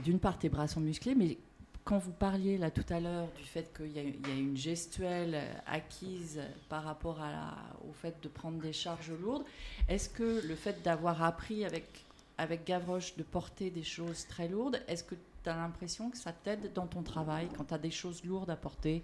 [0.00, 1.36] Alors d'une part, tes bras sont musclés, mais
[1.84, 6.40] quand vous parliez là tout à l'heure du fait qu'il y, a une gestuelle acquise
[6.70, 7.54] par rapport à
[7.86, 9.44] au fait de prendre des charges lourdes,
[9.88, 11.84] est-ce que le fait d'avoir appris avec,
[12.38, 16.32] avec Gavroche de porter des choses très lourdes, est-ce que tu as l'impression que ça
[16.32, 19.02] t'aide dans ton travail quand tu as des choses lourdes à porter?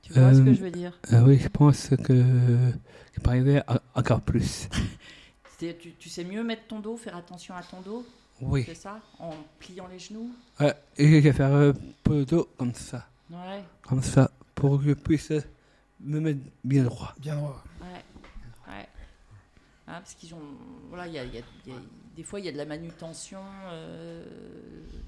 [0.00, 0.98] Tu vois ce que je veux dire?
[1.12, 3.60] Euh, euh, Oui, je pense que, que arriver
[3.94, 4.66] encore plus.
[5.58, 8.06] tu, tu sais mieux mettre ton dos, faire attention à ton dos?
[8.40, 8.64] Oui.
[8.66, 9.00] C'est ça?
[9.18, 10.30] En pliant les genoux?
[10.58, 11.72] Ouais, et je vais faire un
[12.02, 13.06] peu de comme ça.
[13.30, 13.62] Ouais.
[13.82, 15.32] Comme ça, pour que je puisse
[16.00, 17.14] me mettre bien droit.
[17.18, 17.62] Bien droit.
[17.80, 18.04] Ouais.
[18.68, 18.88] Ouais.
[19.86, 20.40] Ah, parce qu'ils ont.
[20.88, 21.76] Voilà, il y a, y, a, y a,
[22.16, 24.24] des fois, il y a de la manutention euh,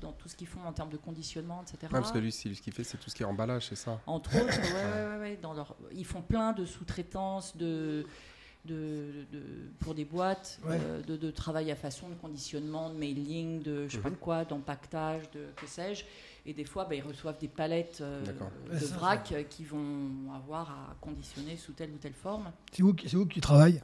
[0.01, 1.79] dans tout ce qu'ils font en termes de conditionnement, etc.
[1.83, 4.01] Ouais, parce que lui, ce qu'il fait, c'est tout ce qui est emballage, c'est ça
[4.07, 8.07] Entre autres, ouais, ouais, ouais, dans leur, ils font plein de sous-traitances, de
[8.65, 9.27] de,
[9.81, 14.03] pour des boîtes, euh, de, travail à façon, de conditionnement, de mailing, de je sais
[14.03, 14.17] pas mhm.
[14.17, 16.05] quoi, d'empaquetage, de que sais-je.
[16.45, 20.97] Et des fois, bah, ils reçoivent des palettes euh, de vrac qui vont avoir à
[21.01, 22.51] conditionner sous telle ou telle forme.
[22.73, 23.83] C'est où, où que tu travailles?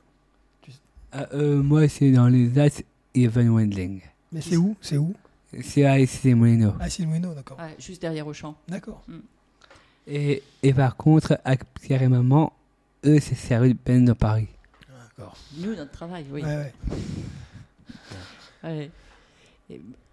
[1.32, 2.82] Moi, c'est dans les As
[3.14, 4.00] et Van Wendling.
[4.32, 4.76] Mais c'est où?
[4.80, 5.14] C'est où?
[5.62, 6.72] C'est à Issy Molino,
[7.34, 7.58] d'accord.
[7.78, 8.54] juste derrière Auchan.
[8.68, 9.02] D'accord.
[9.08, 9.18] Mm.
[10.06, 12.52] Et, et, par contre, avec Pierre et Maman,
[13.04, 14.48] eux, c'est servi peine de Paris.
[15.18, 15.36] D'accord.
[15.56, 16.42] Nous, notre travail, oui.
[16.44, 16.72] Ouais,
[18.62, 18.90] ouais.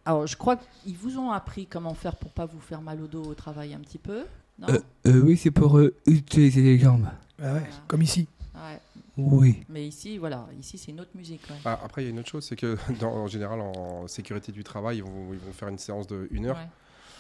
[0.04, 3.08] alors, je crois qu'ils vous ont appris comment faire pour pas vous faire mal au
[3.08, 4.24] dos au travail un petit peu,
[4.58, 4.68] non?
[4.70, 7.08] Euh, euh, Oui, c'est pour euh, utiliser les jambes.
[7.42, 8.28] Ah ouais, comme ici.
[8.56, 8.80] Ouais.
[9.18, 9.64] Oui.
[9.70, 11.42] Mais ici, voilà, ici c'est une autre musique.
[11.64, 14.52] Ah, après, il y a une autre chose, c'est que dans, en général, en sécurité
[14.52, 16.60] du travail, ils vont, ils vont faire une séance de une heure.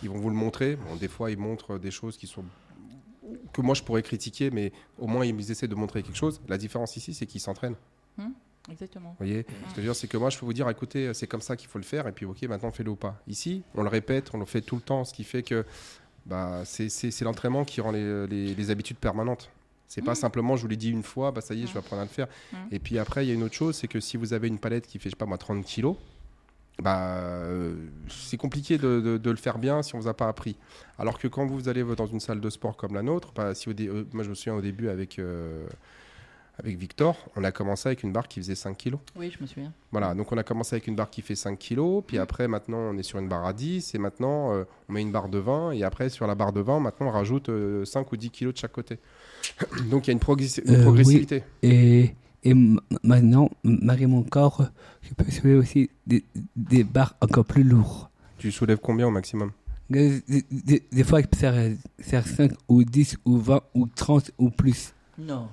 [0.04, 0.76] Ils vont vous le montrer.
[0.76, 2.44] Bon, des fois, ils montrent des choses qui sont
[3.54, 6.41] que moi je pourrais critiquer, mais au moins ils essaient de montrer quelque chose.
[6.48, 7.76] La différence ici, c'est qu'ils s'entraînent.
[8.18, 8.34] Hum,
[8.70, 9.10] exactement.
[9.10, 9.46] Vous voyez?
[9.70, 11.41] Ce que je veux dire, c'est que moi je peux vous dire, écoutez, c'est comme
[11.41, 13.22] ça qu'il faut le faire, et puis ok, maintenant fais-le ou pas.
[13.28, 15.66] Ici, on le répète, on le fait tout le temps, ce qui fait que
[16.26, 19.52] bah, c'est l'entraînement qui rend les, les, habitudes permanentes.
[19.88, 20.16] C'est pas hum.
[20.16, 21.86] simplement, je vous l'ai dit une fois, bah ça y est, je vais hum.
[21.86, 22.28] apprendre à le faire.
[22.72, 24.60] Et puis après, il y a une autre chose, c'est que si vous avez une
[24.60, 25.96] palette qui fait, je sais pas moi, 30 kilos,
[26.82, 27.73] bah, euh,
[28.09, 30.57] c'est compliqué de, de, le faire bien si on vous a pas appris.
[30.99, 33.69] Alors que quand vous allez dans une salle de sport comme la nôtre, bah, si
[33.69, 35.65] euh, moi je me souviens au début avec, euh,
[36.59, 38.95] avec Victor, on a commencé avec une barre qui faisait 5 kg.
[39.15, 39.71] Oui, je me souviens.
[39.91, 42.80] Voilà, donc on a commencé avec une barre qui fait 5 kg, puis après maintenant
[42.80, 45.71] on est sur une barre à 10, et maintenant on met une barre de 20,
[45.71, 47.49] et après sur la barre de 20, maintenant on rajoute
[47.86, 48.99] 5 ou 10 kg de chaque côté.
[49.89, 51.43] donc il y a une, progressivité.
[51.63, 52.15] Et
[52.46, 52.54] et
[53.04, 54.70] maintenant, malgré mon corps,
[55.02, 56.24] je peux soulever aussi des,
[56.56, 58.08] des barres encore plus lourdes.
[58.38, 59.52] Tu soulèves combien au maximum?
[59.89, 60.22] Des,
[61.04, 61.38] fois, je peux
[62.04, 64.93] faire, 5 ou 10 ou 20 ou 30 ou plus.
[65.18, 65.48] Non.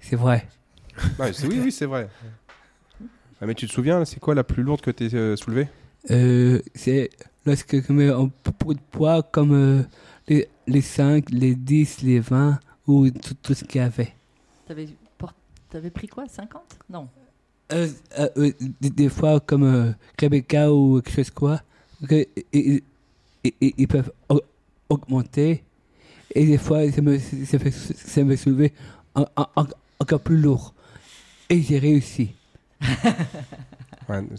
[0.00, 0.48] C'est vrai.
[1.18, 2.08] oui, oui, c'est vrai.
[3.40, 5.68] Ah, mais tu te souviens, c'est quoi la plus lourde que tu as euh, soulevée?
[6.10, 7.10] Euh, C'est
[7.44, 9.82] lorsque je mets un peu de poids comme euh,
[10.28, 14.14] les, les 5, les 10, les 20 ou tout, tout ce qu'il y avait.
[14.66, 14.88] T'avais
[15.90, 17.08] pris quoi 50 Non.
[17.72, 21.62] Euh, euh, euh, des, fois, comme Rebecca ou quelque chose quoi,
[22.52, 22.82] ils,
[23.42, 24.12] ils, peuvent
[24.88, 25.64] augmenter.
[26.34, 28.72] Et des fois, ça me, ça fait, ça me soulever
[29.14, 30.74] encore plus lourd.
[31.48, 32.34] Et j'ai réussi.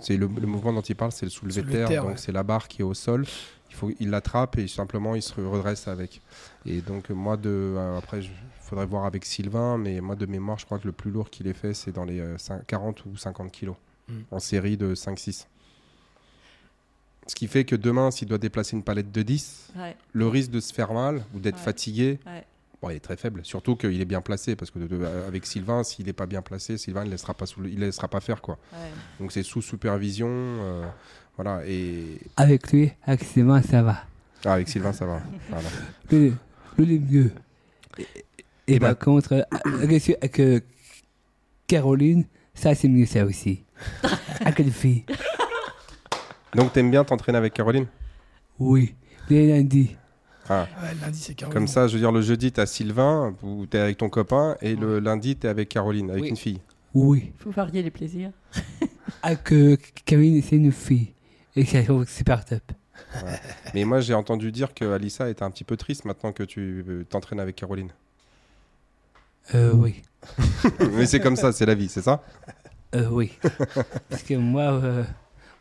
[0.01, 2.03] c'est le, mouvement dont il parle, c'est le soulevé de terre.
[2.03, 3.26] donc c'est la barre qui est au sol.
[3.69, 6.21] Il faut, il l'attrape et simplement il se redresse avec.
[6.65, 8.30] Et donc moi de après je,
[8.74, 11.47] faudrait voir avec Sylvain, mais moi de mémoire, je crois que le plus lourd qu'il
[11.47, 12.24] ait fait, c'est dans les
[12.67, 13.76] 40 euh, ou 50 kilos,
[14.07, 14.13] mm.
[14.32, 15.45] en série de 5-6.
[17.28, 19.74] Ce qui fait que demain, s'il doit déplacer une palette de 10,
[20.11, 22.19] le risque de se faire mal ou d'être fatigué,
[22.84, 23.42] bon, il est très faible.
[23.44, 24.80] Surtout qu'il est bien placé, parce que
[25.28, 28.42] avec Sylvain, s'il n'est pas bien placé, Sylvain ne laissera pas, il laissera pas faire.
[28.42, 28.58] quoi.
[29.20, 30.28] Donc c'est sous supervision.
[30.30, 30.86] Euh,
[31.38, 32.20] voilà, et...
[32.38, 34.04] Avec lui, avec Sylvain, ça va.
[34.46, 35.22] Ah, avec Sylvain, ça va.
[35.50, 35.70] voilà.
[36.12, 36.34] Le,
[36.78, 37.32] le mieux.
[38.68, 39.46] Et, par contre,
[39.82, 40.60] avec euh,
[41.68, 43.64] Caroline, ça c'est mieux ça aussi.
[44.42, 45.06] avec une fille.
[46.56, 47.88] Donc t'aimes bien t'entraîner avec Caroline?
[48.60, 48.96] Oui,
[49.30, 49.96] les lundis.
[50.50, 50.68] Ah.
[51.02, 51.54] lundi, c'est Caroline.
[51.54, 54.76] Comme ça, je veux dire, le jeudi, t'as Sylvain, ou t'es avec ton copain, et
[54.76, 56.60] le lundi, t'es avec Caroline, avec une fille.
[56.94, 57.32] Oui.
[57.39, 58.32] Il faut varier les plaisirs.
[59.24, 61.14] avec euh, Caroline, c'est une fille.
[61.56, 62.64] Et c'est super top.
[63.74, 66.84] Mais moi, j'ai entendu dire que Alissa était un petit peu triste maintenant que tu
[66.88, 67.91] euh, t'entraînes avec Caroline.
[69.56, 70.02] Euh, oui.
[70.94, 72.24] Mais c'est comme ça, c'est la vie, c'est ça?
[72.96, 73.34] Euh, Oui.
[74.10, 75.04] Parce que moi, euh,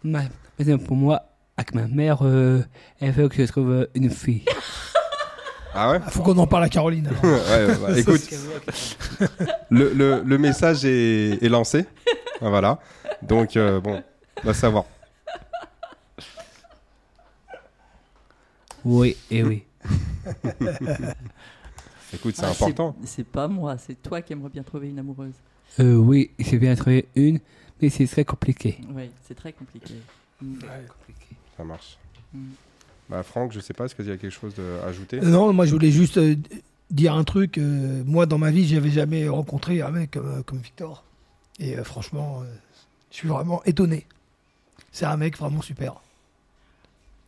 [0.05, 0.23] ma,
[0.87, 1.23] pour moi,
[1.63, 2.63] avec ma mère, euh,
[3.01, 4.45] elle veut que je trouve une fille.
[5.75, 7.09] Ah ouais Il faut qu'on en parle à Caroline.
[7.23, 8.29] ouais, bah, écoute,
[9.71, 11.87] le, le, le, message est, est lancé.
[12.43, 12.79] Ah, voilà.
[13.23, 14.03] Donc, bon,
[14.43, 14.85] on va savoir.
[18.85, 19.65] Oui, et oui.
[22.15, 22.95] Écoute, c'est ah, important.
[23.05, 25.33] C'est pas moi, c'est toi qui aimerais bien trouver une amoureuse.
[25.81, 27.41] Euh, oui, j'ai bien trouvé une,
[27.81, 28.79] mais c'est très compliqué.
[28.95, 29.95] Oui, c'est très compliqué.
[30.43, 30.59] Mm.
[31.57, 31.99] Ça marche.
[32.33, 32.51] Mm.
[33.09, 35.21] Bah, Franck, je sais pas, est-ce qu'il y a quelque chose à ajouter?
[35.21, 36.37] Non, moi je voulais juste euh,
[36.91, 37.59] dire un truc.
[37.59, 41.05] Euh, moi, dans ma vie, j'avais jamais rencontré un mec comme Victor.
[41.59, 42.43] Et franchement,
[43.11, 44.07] je suis vraiment étonné.
[44.93, 46.01] C'est un mec vraiment super.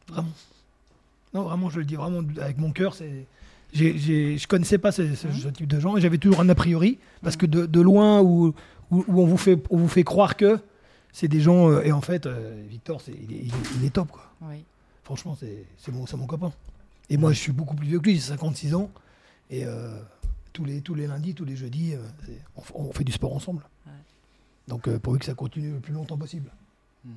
[0.08, 0.32] Vraiment.
[1.34, 2.94] Non, vraiment, je le dis vraiment avec mon cœur.
[2.94, 3.26] C'est
[3.74, 7.36] je je connaissais pas ce, type de gens et j'avais toujours un a priori parce
[7.36, 8.54] que de, loin où,
[8.90, 10.58] où, on, vous fait, on vous fait croire que
[11.14, 11.70] c'est des gens.
[11.70, 14.10] Euh, et en fait, euh, Victor, il, est, top.
[14.10, 14.30] Quoi.
[15.04, 16.52] Franchement, c'est mon, mon copain.
[17.08, 18.90] Et moi, je suis beaucoup plus vieux que lui, j'ai 56 ans.
[19.48, 19.96] Et euh,
[20.52, 21.94] tous, les, tous les lundis, tous les jeudis,
[22.74, 23.62] on, fait du sport ensemble.
[24.66, 26.50] Donc, pour lui que ça continue le plus longtemps possible.
[27.04, 27.12] Hmm.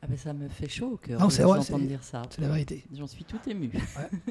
[0.00, 2.22] Ah ben ça me fait chaud au cœur Non, de vrai, entendre dire ça.
[2.30, 2.84] C'est la vérité.
[2.94, 3.70] J'en suis tout ému.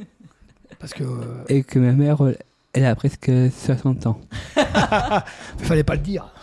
[0.79, 2.21] Parce que euh, Et que ma mère,
[2.73, 4.21] elle a presque 60 ans.
[4.55, 4.63] il
[5.65, 6.33] fallait pas le dire.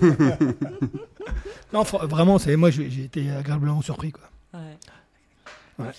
[1.72, 4.28] non, vraiment, c'est moi j'ai été agréablement surpris quoi.
[4.54, 4.76] Ouais.
[5.78, 5.90] Ouais.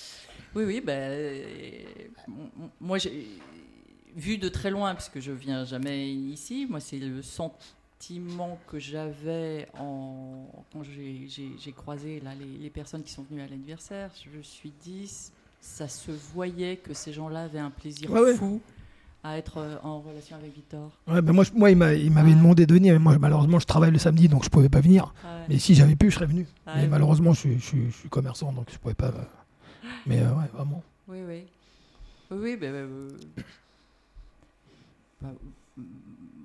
[0.55, 1.83] Oui, oui, ben, euh,
[2.81, 3.27] moi j'ai
[4.15, 9.67] vu de très loin, puisque je viens jamais ici, moi c'est le sentiment que j'avais
[9.79, 14.09] en, quand j'ai- croisé là, les, les personnes qui sont venues à l'anniversaire.
[14.25, 15.09] Je me suis dit,
[15.61, 18.35] ça se voyait que ces gens-là avaient un plaisir Ouais, ouais.
[19.23, 20.91] À être euh, en relation avec Victor.
[21.07, 22.35] Ouais, ben moi, je- moi il m'a- il m'avait Ouais.
[22.35, 25.13] demandé de venir, mais moi malheureusement je travaille le samedi donc je pouvais pas venir.
[25.23, 25.29] Ouais.
[25.49, 26.47] Mais si j'avais pu, je serais venu.
[26.65, 26.87] Ah, mais oui.
[26.89, 29.07] malheureusement, je, suis- je suis- je suis commerçant donc je pouvais pas.
[29.07, 29.23] euh,
[30.05, 30.81] Mais euh, ouais, vraiment.
[31.07, 31.43] Oui, oui.
[32.31, 33.09] Oui, oui, bah, m-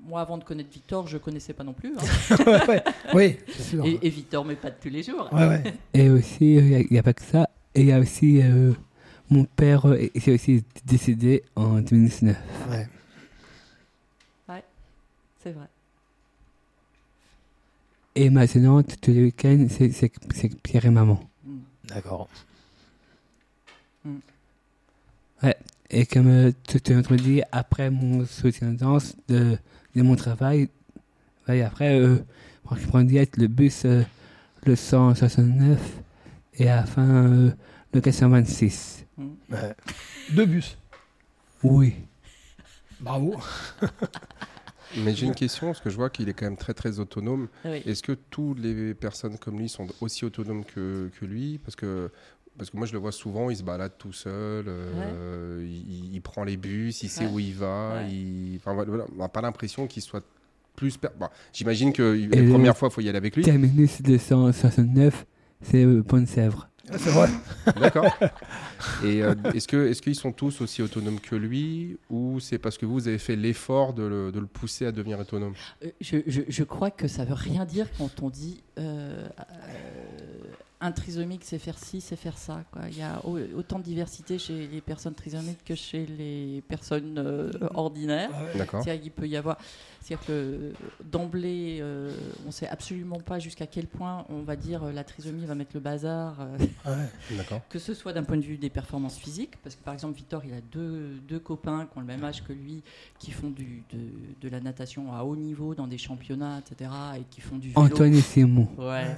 [0.07, 1.95] moi, avant de connaître Victor, je connaissais pas non plus.
[1.97, 2.37] hein.
[2.47, 2.85] Ouais, ouais.
[3.15, 3.85] Oui, c'est sûr.
[3.87, 5.29] Et, et Victor, mais pas de tous les jours.
[5.33, 5.75] Ouais, ouais.
[5.95, 7.49] Et aussi, il n'y a, pas que ça.
[7.75, 8.73] Et il y a aussi euh,
[9.35, 12.37] mon père, euh, est aussi décédé en 2019.
[12.71, 12.89] ouais.
[15.43, 15.67] C'est vrai.
[18.15, 21.21] Et maintenant, tous les week-ends, c'est c'est- c'est Pierre et maman.
[21.45, 21.59] Mm.
[21.89, 22.29] D'accord.
[25.91, 26.79] Et comme euh, tu
[27.17, 29.59] dit, après mon soutien de danse de,
[29.95, 30.69] de mon travail,
[31.47, 32.17] ouais, après, euh,
[32.75, 34.03] je prends direct le bus euh,
[34.65, 35.79] le 169
[36.55, 37.51] et à la fin euh,
[37.93, 39.04] le 426.
[39.19, 39.75] Ouais.
[40.31, 40.77] Deux bus.
[41.63, 41.95] Oui.
[43.01, 43.37] Bravo.
[44.97, 47.49] Mais j'ai une question, parce que je vois qu'il est quand même très très autonome.
[47.65, 47.83] Oui.
[47.85, 51.59] Est-ce que toutes les personnes comme lui sont aussi autonomes que, que lui?
[51.59, 52.11] Parce que,
[52.57, 56.21] parce que moi je le vois souvent, il se balade tout seul, euh, il, il
[56.21, 57.33] prend les bus, il sait Ouais.
[57.33, 57.95] où il va.
[57.97, 58.11] Ouais.
[58.13, 60.25] il- enfin, voilà, on n'a pas l'impression qu'il soit
[60.77, 60.97] plus...
[60.97, 63.43] per- bon, J'imagine que Et les le- premières fois, il faut y aller avec lui.
[63.43, 65.27] Terminus 269,
[65.63, 66.69] c'est euh, Bonne-Sèvre.
[66.93, 67.29] Ah, C'est vrai.
[67.81, 68.05] D'accord.
[69.03, 72.77] Et euh, est-ce que est-ce qu'ils sont tous aussi autonomes que lui ou c'est parce
[72.77, 75.55] que vous, vous avez fait l'effort de le, de le pousser à devenir autonome?
[75.83, 80.34] Euh, Je, je- je crois que ça veut rien dire quand on dit euh, euh,
[80.85, 82.63] un trisomique, c'est faire ci, c'est faire ça.
[82.71, 82.83] Quoi.
[82.91, 87.17] Il y a au- autant de diversité chez les personnes trisomiques que chez les personnes
[87.19, 88.31] euh, ordinaires.
[88.57, 88.83] D'accord.
[88.85, 89.57] C'est-à-dire qu'il peut y avoir.
[90.03, 90.73] C'est-à-dire que euh,
[91.11, 92.15] d'emblée, euh,
[92.45, 95.71] on ne sait absolument pas jusqu'à quel point on va dire la trisomie va mettre
[95.75, 97.37] le bazar, euh, Ouais.
[97.39, 97.61] D'accord.
[97.71, 100.43] que ce soit d'un point de vue des performances physiques, parce que par exemple, Victor,
[100.45, 102.83] il a deux, deux copains qui ont le même âge que lui,
[103.19, 103.99] qui font du, de,
[104.43, 107.81] de la natation à haut niveau dans des championnats, etc., et qui font du vélo.
[107.81, 108.69] Antoine et Simon.
[108.77, 109.17] Ouais.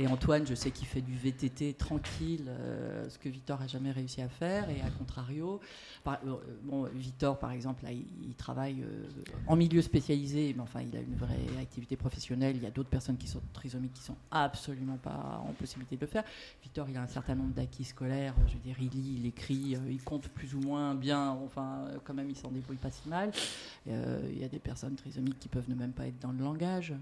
[0.00, 3.90] Et Antoine, je sais qu'il fait du VTT tranquille, euh, ce que Victor a jamais
[3.90, 4.70] réussi à faire.
[4.70, 5.60] Et à contrario,
[6.04, 9.08] par- euh, bon, Victor, par exemple, là, il, il travaille euh,
[9.48, 12.54] en milieu spécialisé, mais enfin, il a une vraie activité professionnelle.
[12.56, 16.02] Il y a d'autres personnes qui sont trisomiques qui sont absolument pas en possibilité de
[16.02, 16.22] le faire.
[16.62, 18.34] Victor, il a un certain nombre d'acquis scolaires.
[18.46, 21.30] Je veux dire, il lit, il écrit, euh, il compte plus ou moins bien.
[21.44, 23.32] Enfin, quand même, il s'en débrouille pas si mal.
[23.88, 26.38] Euh, il y a des personnes trisomiques qui peuvent ne même pas être dans le
[26.38, 26.94] langage.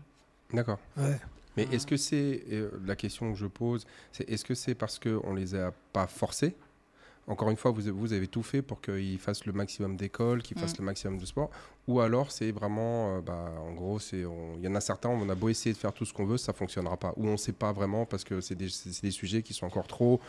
[0.55, 0.78] D'accord.
[0.97, 1.20] Ouais.
[1.57, 4.98] Mais est-ce que c'est euh, la question que je pose, c'est est-ce que c'est parce
[4.98, 6.54] qu'on les a pas forcés?
[7.28, 10.59] Encore une fois, vous, vous avez tout fait pour qu'ils fassent le maximum d'école, qu'ils
[10.59, 10.82] fassent Mm.
[10.82, 11.50] le maximum de sport,
[11.88, 15.34] ou alors c'est vraiment, euh, bah, en gros, il y en a certains, on a
[15.34, 17.72] beau essayer de faire tout ce qu'on veut, ça fonctionnera pas, ou on sait pas
[17.72, 20.20] vraiment parce que c'est des, c'est des sujets qui sont encore trop,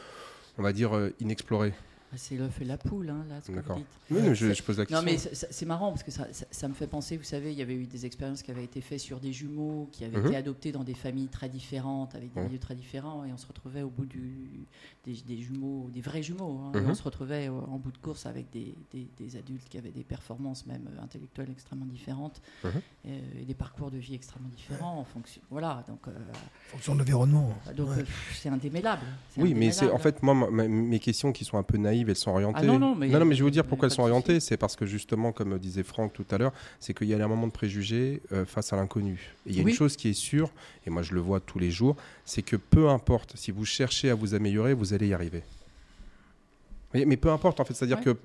[0.57, 1.73] on va dire, euh, inexplorés.
[2.09, 3.75] Ah, C'est l'œuf et la poule, hein, là, ce que vous D'accord.
[3.75, 3.85] dites.
[4.11, 5.05] Oui, mais je, C'est- je pose la question.
[5.05, 7.57] Non, mais c'est- marrant parce que ça, ça- ça me fait penser, vous savez, il
[7.57, 10.27] y avait eu des expériences qui avaient été faites sur des jumeaux qui avaient Mhm.
[10.27, 13.45] été adoptés dans des familles très différentes, avec des milieux très différents, et on se
[13.45, 14.47] retrouvait au bout du,
[15.07, 16.89] des, des jumeaux, des vrais jumeaux, hein, Mhm.
[16.89, 19.91] on se retrouvait euh, en bout de course avec des, des- des adultes qui avaient
[19.91, 22.71] des performances même euh, intellectuelles extrêmement différentes Mhm.
[23.07, 25.41] euh, et, des parcours de vie extrêmement différents en fonction.
[25.49, 27.53] Voilà, donc, euh, En fonction de l'environnement.
[27.77, 27.99] donc Ouais.
[27.99, 28.03] euh,
[28.33, 29.03] c'est indémêlable.
[29.37, 32.15] Oui, mais c'est en fait, moi, ma- mes questions qui sont un peu naïves, elles
[32.17, 32.59] sont orientées.
[32.61, 34.39] Ah non, non, mais- non, mais je vais vous dire pourquoi elles sont orientées.
[34.41, 37.27] C'est parce que justement, comme disait Franck tout à l'heure, c'est qu'il y a un
[37.29, 39.33] moment de préjugés euh, face à l'inconnu.
[39.45, 39.71] Et il y a Oui.
[39.71, 40.51] une chose qui est sûre,
[40.85, 41.95] et moi je le vois tous les jours,
[42.25, 45.43] c'est que peu importe, si vous cherchez à vous améliorer, vous allez y arriver.
[46.93, 48.03] Mais, mais peu importe, en fait, c'est-à-dire Ouais.
[48.03, 48.17] que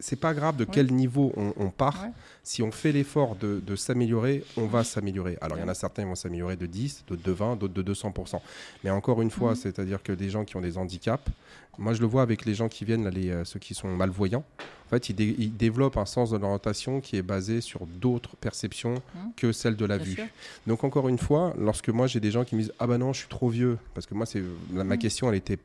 [0.00, 2.02] c'est pas grave de quel niveau on, on part.
[2.04, 2.10] Ouais.
[2.42, 5.36] Si on fait l'effort de, de s'améliorer, on va s'améliorer.
[5.40, 7.74] Alors, il y en a certains qui vont s'améliorer de 10, d'autres de 20, d'autres
[7.74, 8.40] de 200%.
[8.82, 9.56] Mais encore une fois, Mhm.
[9.56, 11.30] c'est-à-dire que des gens qui ont des handicaps,
[11.78, 13.88] moi je le vois avec les gens qui viennent, là, les, euh, ceux qui sont
[13.88, 14.44] malvoyants,
[14.86, 18.36] en fait, ils, dé- ils développent un sens de l'orientation qui est basé sur d'autres
[18.36, 19.32] perceptions Mhm.
[19.36, 20.14] que celle de la Bien vue.
[20.14, 20.24] sûr.
[20.66, 23.12] Donc encore une fois, lorsque moi j'ai des gens qui me disent ah bah non
[23.12, 24.42] je suis trop vieux parce que moi c'est
[24.72, 24.98] ma Mhm.
[24.98, 25.58] question elle était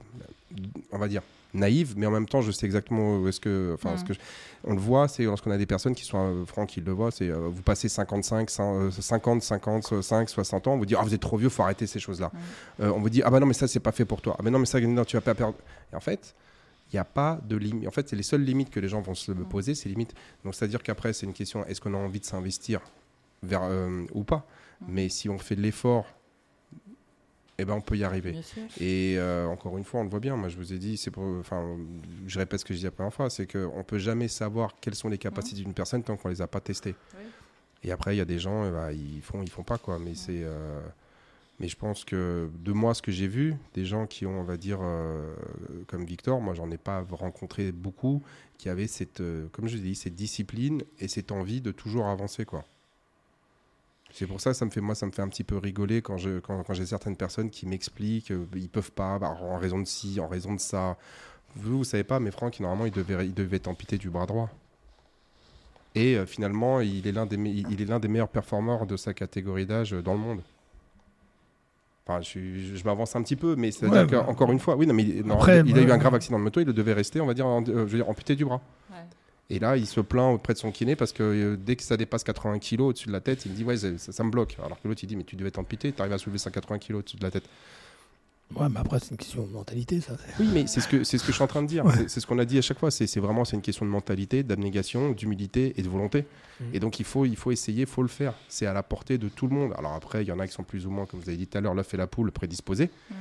[0.91, 1.21] on va dire
[1.55, 3.71] naïve, mais en même temps, je sais exactement où est-ce que.
[3.73, 4.07] Enfin, ce Mm.
[4.07, 4.19] que je-
[4.65, 6.17] on le voit, c'est lorsqu'on a des personnes qui sont.
[6.17, 10.67] euh, Franck, il le voit, c'est euh, vous passez 55, cent- euh, 50, 55, 60
[10.67, 12.31] ans, on vous dit Ah, vous êtes trop vieux, faut arrêter ces choses-là.
[12.33, 12.83] Mm.
[12.83, 14.35] Euh, on vous dit Ah, bah non, mais ça, c'est pas fait pour toi.
[14.37, 15.55] Ah, mais non, mais ça, non, tu vas pas perdre.
[15.91, 16.35] Et en fait.
[16.93, 17.87] Il n'y a pas de limite.
[17.87, 19.45] En fait, c'est les seules limites que les gens vont se Mm.
[19.45, 20.13] poser, ces limites.
[20.43, 22.79] Donc, c'est-à-dire qu'après, c'est une question est-ce qu'on a envie de s'investir
[23.41, 24.45] vers euh, ou pas?
[24.87, 26.05] Mais si on fait de l'effort,
[27.57, 28.35] eh ben, on peut y arriver.
[28.79, 30.35] Et euh, encore une fois, on le voit bien.
[30.35, 31.77] Moi, je vous ai dit, c'est enfin,
[32.27, 34.95] je répète ce que je disais la première fois, c'est qu'on peut jamais savoir quelles
[34.95, 36.95] sont les capacités d'une personne tant qu'on les a pas testées.
[37.17, 37.23] Oui.
[37.83, 39.99] Et après, il y a des gens, eh ben, ils font, ils font pas quoi.
[39.99, 40.81] Mais c'est, euh,
[41.59, 44.43] mais je pense que de moi, ce que j'ai vu, des gens qui ont, on
[44.43, 45.33] va dire, euh,
[45.87, 48.21] comme Victor, moi, j'en ai pas rencontré beaucoup,
[48.57, 52.65] qui avaient cette, comme je dis, cette discipline et cette envie de toujours avancer quoi.
[54.17, 56.17] C'est pour ça, ça me fait, moi, ça me fait un petit peu rigoler quand
[56.17, 59.77] je, quand, quand j'ai certaines personnes qui m'expliquent, euh, ils peuvent pas, bah, en raison
[59.77, 60.95] de ci, en raison de ça.
[61.57, 64.25] Vous, vous savez pas, mais Franck, normalement, il devait, il devait être amputé du bras
[64.25, 64.49] droit.
[65.95, 68.95] Et euh, finalement, il est l'un des, me- il est l'un des meilleurs performeurs de
[68.95, 70.41] sa catégorie d'âge euh, dans le monde.
[72.07, 74.59] Enfin, je, suis- je, je m'avance un petit peu, mais c'est-à-dire Ouais, bah, qu'encore une
[74.59, 76.37] fois, oui, non, mais il- non, après, il, il a eu bah, un grave accident
[76.39, 78.45] de moto, il devait rester, on va dire, en- euh, je veux dire, amputé du
[78.45, 78.61] bras.
[78.91, 78.97] Ouais.
[79.51, 81.97] Et là, il se plaint auprès de son kiné parce que euh, dès que ça
[81.97, 84.31] dépasse 80 kg au-dessus de la tête, il me dit Ouais, c'est- ça, ça me
[84.31, 84.57] bloque.
[84.63, 86.79] Alors que l'autre, il dit Mais tu devais être amputé, tu arrives à soulever 180
[86.79, 87.43] kg au-dessus de la tête.
[88.55, 90.17] Ouais, mais après, c'est une question de mentalité, ça.
[90.39, 91.83] Oui, mais c'est ce que, c'est ce que je suis en train de dire.
[91.85, 91.93] Ouais.
[92.07, 92.89] C'est- ce qu'on a dit à chaque fois.
[92.91, 96.25] C'est vraiment c'est une question de mentalité, d'abnégation, d'humilité et de volonté.
[96.59, 96.67] Mhm.
[96.73, 98.33] Et donc, il faut, il faut essayer, il faut le faire.
[98.47, 99.73] C'est à la portée de tout le monde.
[99.77, 101.47] Alors après, il y en a qui sont plus ou moins, comme vous avez dit
[101.47, 102.89] tout à l'heure, l'œuf et la poule prédisposés.
[103.11, 103.13] Mm.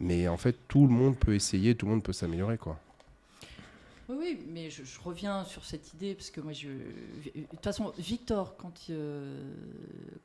[0.00, 2.56] Mais en fait, tout le monde peut essayer, tout le monde peut s'améliorer.
[2.58, 2.78] quoi.
[4.10, 7.62] Oui, oui, mais je, je reviens sur cette idée parce que moi, je, de toute
[7.62, 9.40] façon, Victor, quand, euh,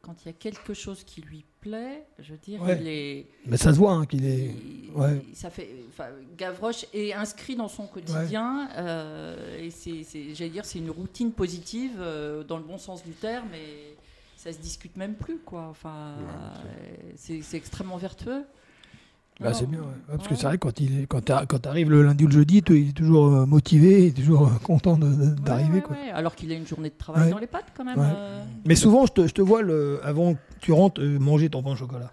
[0.01, 2.77] quand il y a quelque chose qui lui plaît, je veux dire, Ouais.
[2.81, 4.45] il est, Mais ça se voit hein, qu'il est.
[4.55, 5.21] il- ouais.
[5.33, 10.79] ça fait, enfin, Gavroche est inscrit dans son quotidien euh, et c'est, j'allais dire, c'est
[10.79, 13.95] une routine positive euh, dans le bon sens du terme et
[14.36, 15.67] ça se discute même plus, quoi.
[15.69, 16.15] Enfin,
[17.15, 18.45] c'est extrêmement vertueux.
[19.41, 19.86] Bah, Non, c'est bien, ouais.
[19.86, 22.63] Ouais, parce que c'est vrai, quand il quand quand t'arrives le lundi ou le jeudi,
[22.63, 25.83] tu- il est toujours euh, motivé, il est toujours euh, content d'arriver.
[25.89, 27.31] ouais, Alors qu'il a une journée de travail Ouais.
[27.31, 27.97] dans les pattes, quand même.
[27.99, 28.05] Ouais.
[28.07, 28.43] euh.
[28.65, 31.71] Mais souvent, je te, je te vois, le, avant que tu rentres, manger ton pain
[31.71, 32.11] au chocolat.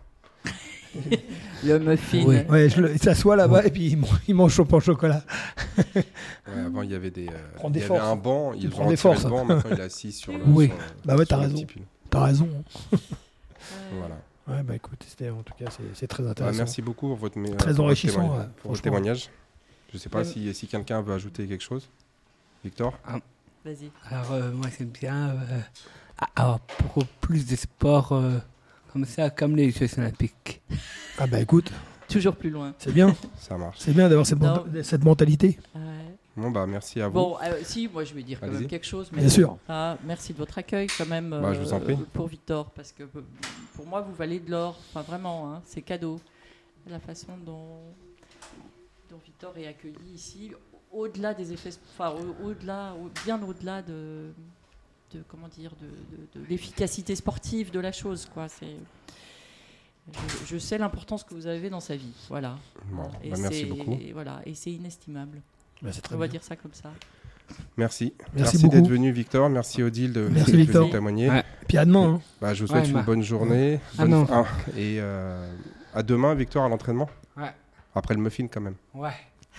[1.65, 2.23] Le muffin.
[2.27, 2.37] Oui.
[2.51, 4.81] Ouais, je le- il s'assoit là-bas et puis il, man- il mange son pain au
[4.81, 5.23] chocolat.
[5.97, 7.29] Ouais, avant, il y avait des.
[7.29, 9.25] euh, il y avait un banc, il prend prend des forces.
[9.25, 10.41] Le banc, maintenant, il est assis sur le.
[10.49, 10.67] Oui.
[10.67, 11.65] sur- Bah ouais, t'as raison.
[12.11, 12.49] T'as raison.
[12.93, 12.99] Ouais.
[13.99, 14.17] Voilà.
[14.49, 16.59] Ouais, bah écoute, c'était en tout cas, c'est c'est très Bah, intéressant.
[16.59, 19.31] merci beaucoup pour votre, Très pour votre enrichissant, témoignage- ouais, pour votre témoignage.
[19.93, 20.25] Je sais pas Ouais.
[20.25, 21.89] si, si quelqu'un veut ajouter quelque chose.
[22.65, 22.99] Victor?
[23.65, 23.91] Vas-y.
[24.11, 25.61] Alors, euh, moi, c'est bien euh,
[26.35, 28.39] avoir beaucoup plus de sports euh,
[28.93, 30.61] comme ça, comme les Jeux Olympiques.
[31.19, 31.71] Ah bah écoute,
[32.09, 32.75] Toujours plus loin.
[32.79, 33.15] c'est bien.
[33.39, 33.79] Ça marche.
[33.81, 34.39] C'est bien d'avoir cette,
[34.83, 35.59] cette mentalité.
[35.75, 35.81] Ouais.
[36.37, 37.15] Bon, bah merci à vous.
[37.15, 38.61] Bon, euh, si, moi je vais dire quand Allez-y.
[38.61, 39.11] même quelque chose.
[39.13, 39.59] Mais Bien sûr.
[39.69, 41.97] Ah, merci de votre accueil quand même Bah, je vous en prie.
[42.15, 43.23] pour Victor, parce que euh,
[43.75, 44.79] pour moi vous valez de l'or.
[44.91, 46.19] Enfin vraiment, hein, c'est cadeau.
[46.89, 47.81] La façon dont,
[49.11, 50.53] dont Victor est accueilli ici,
[50.91, 54.33] au-delà des effets, enfin au- au-delà, au- bien au-delà de,
[55.13, 58.49] de comment dire, de, de- de l'efficacité sportive de la chose, quoi.
[58.49, 58.77] C'est
[60.13, 62.59] je, je sais l'importance que vous avez dans sa vie, voilà.
[62.91, 63.97] Bon, Et bah, merci beaucoup.
[64.13, 65.41] Voilà, et c'est inestimable.
[65.83, 66.33] Bah, très On va bien.
[66.33, 66.91] dire ça comme ça.
[67.77, 68.15] Merci.
[68.35, 69.49] Merci d'être venu, Victor.
[69.51, 70.89] Merci, Odile, de Merci, Victor.
[70.91, 71.29] témoigner.
[71.29, 71.43] Ouais.
[71.69, 72.15] Puis à demain.
[72.15, 72.21] hein.
[72.41, 73.03] Bah, je vous souhaite Ouais, une bah.
[73.03, 73.81] bonne journée.
[73.99, 74.27] Ah Bonne- non.
[74.31, 74.45] ah,
[74.77, 75.53] et euh,
[75.95, 77.09] à demain, Victor, à l'entraînement.
[77.37, 77.51] Ouais.
[77.95, 78.77] Après le muffin, quand même.
[78.95, 79.11] Ouais.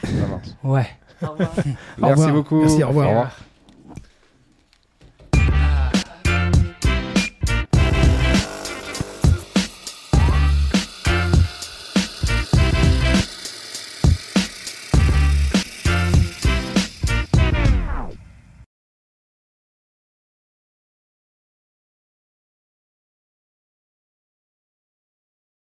[0.03, 0.47] Ça marche.
[0.63, 0.87] Ouais.
[1.21, 1.51] Au revoir.
[1.97, 2.33] Merci revoir.
[2.33, 2.59] beaucoup.
[2.61, 3.05] Merci, au revoir.
[3.05, 3.37] Au revoir.